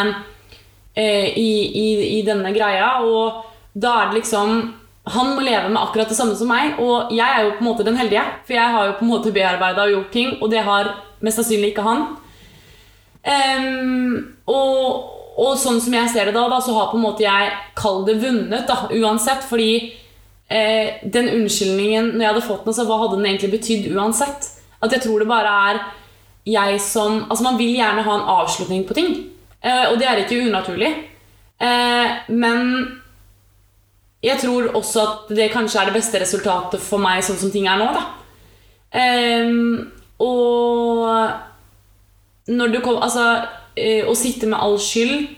[0.94, 1.86] eh, i, i,
[2.18, 3.42] i, denne greia, og
[3.74, 4.54] da er det liksom
[5.08, 7.70] Han må leve med akkurat det samme som meg, og jeg er jo på en
[7.70, 8.24] måte den heldige.
[8.46, 10.90] For jeg har jo på en måte bearbeida og gjort ting, og det har
[11.24, 12.02] mest sannsynlig ikke han.
[13.28, 17.24] Um, og, og, sånn som jeg ser det da, da så har på en måte
[17.24, 19.48] jeg kall det vunnet, da, uansett.
[19.48, 19.72] Fordi
[20.50, 24.50] eh, den unnskyldningen, når jeg hadde fått den, så hva hadde den egentlig betydd uansett?
[24.82, 25.80] At jeg tror det bare er
[26.48, 29.10] jeg som Altså, man vil gjerne ha en avslutning på ting.
[29.60, 30.92] Eh, og det er ikke unaturlig.
[31.60, 32.58] Eh, men
[34.22, 37.66] jeg tror også at det kanskje er det beste resultatet for meg sånn som ting
[37.70, 38.02] er nå, da.
[38.98, 39.50] Eh,
[40.24, 41.06] og
[42.48, 43.44] når du kom Altså,
[43.76, 45.28] eh, å sitte med all skyld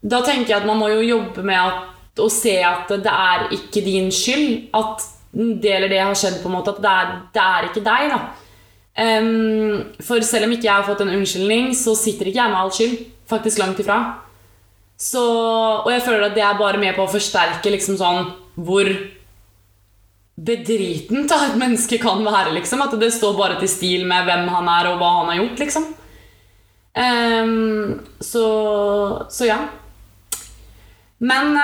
[0.00, 1.89] da tenker jeg at man må jo jobbe med at,
[2.22, 4.70] å se at det er ikke din skyld.
[4.76, 6.74] At det eller det har skjedd, på en måte.
[6.74, 8.20] At det er, det er ikke deg, da.
[9.00, 12.60] Um, for selv om ikke jeg har fått en unnskyldning, så sitter ikke jeg med
[12.60, 12.98] all skyld.
[13.30, 14.00] Faktisk langt ifra.
[15.00, 15.22] Så,
[15.80, 18.90] og jeg føler at det er bare med på å forsterke liksom sånn hvor
[20.40, 22.52] bedritent et menneske kan være.
[22.58, 25.42] liksom At det står bare til stil med hvem han er og hva han har
[25.44, 25.64] gjort.
[25.64, 25.88] liksom
[26.90, 29.58] Um, så, så ja.
[31.20, 31.56] Men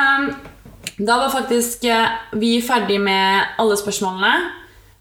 [0.96, 4.32] da var faktisk eh, vi ferdig med alle spørsmålene.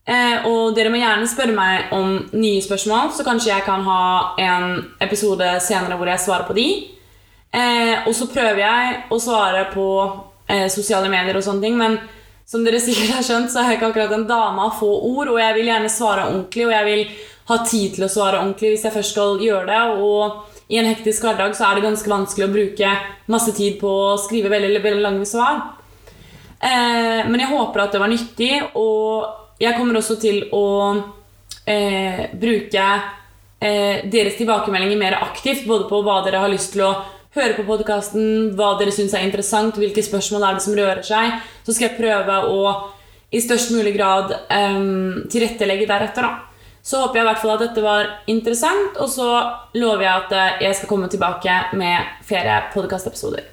[0.05, 4.01] Eh, og dere må gjerne spørre meg om nye spørsmål, så kanskje jeg kan ha
[4.41, 6.67] en episode senere hvor jeg svarer på de.
[7.55, 9.87] Eh, og så prøver jeg å svare på
[10.51, 11.97] eh, sosiale medier og sånne ting, men
[12.45, 15.31] som dere sikkert har skjønt, så er jeg ikke akkurat en dame av få ord,
[15.31, 17.07] og jeg vil gjerne svare ordentlig, og jeg vil
[17.45, 19.81] ha tid til å svare ordentlig hvis jeg først skal gjøre det.
[20.03, 22.93] Og i en hektisk hverdag så er det ganske vanskelig å bruke
[23.31, 25.59] masse tid på å skrive veldig, veldig lange svar.
[26.57, 30.65] Eh, men jeg håper at det var nyttig, og jeg kommer også til å
[31.69, 32.87] eh, bruke
[33.61, 36.95] eh, deres tilbakemeldinger mer aktivt, både på hva dere har lyst til å
[37.35, 41.37] høre på podkasten, hva dere syns er interessant, hvilke spørsmål er det som rører seg.
[41.67, 42.59] Så skal jeg prøve å
[43.35, 44.81] i størst mulig grad eh,
[45.29, 46.25] tilrettelegge deretter.
[46.25, 46.54] da.
[46.85, 49.29] Så håper jeg i hvert fall at dette var interessant, og så
[49.73, 53.47] lover jeg at jeg skal komme tilbake med flere podkastepisoder.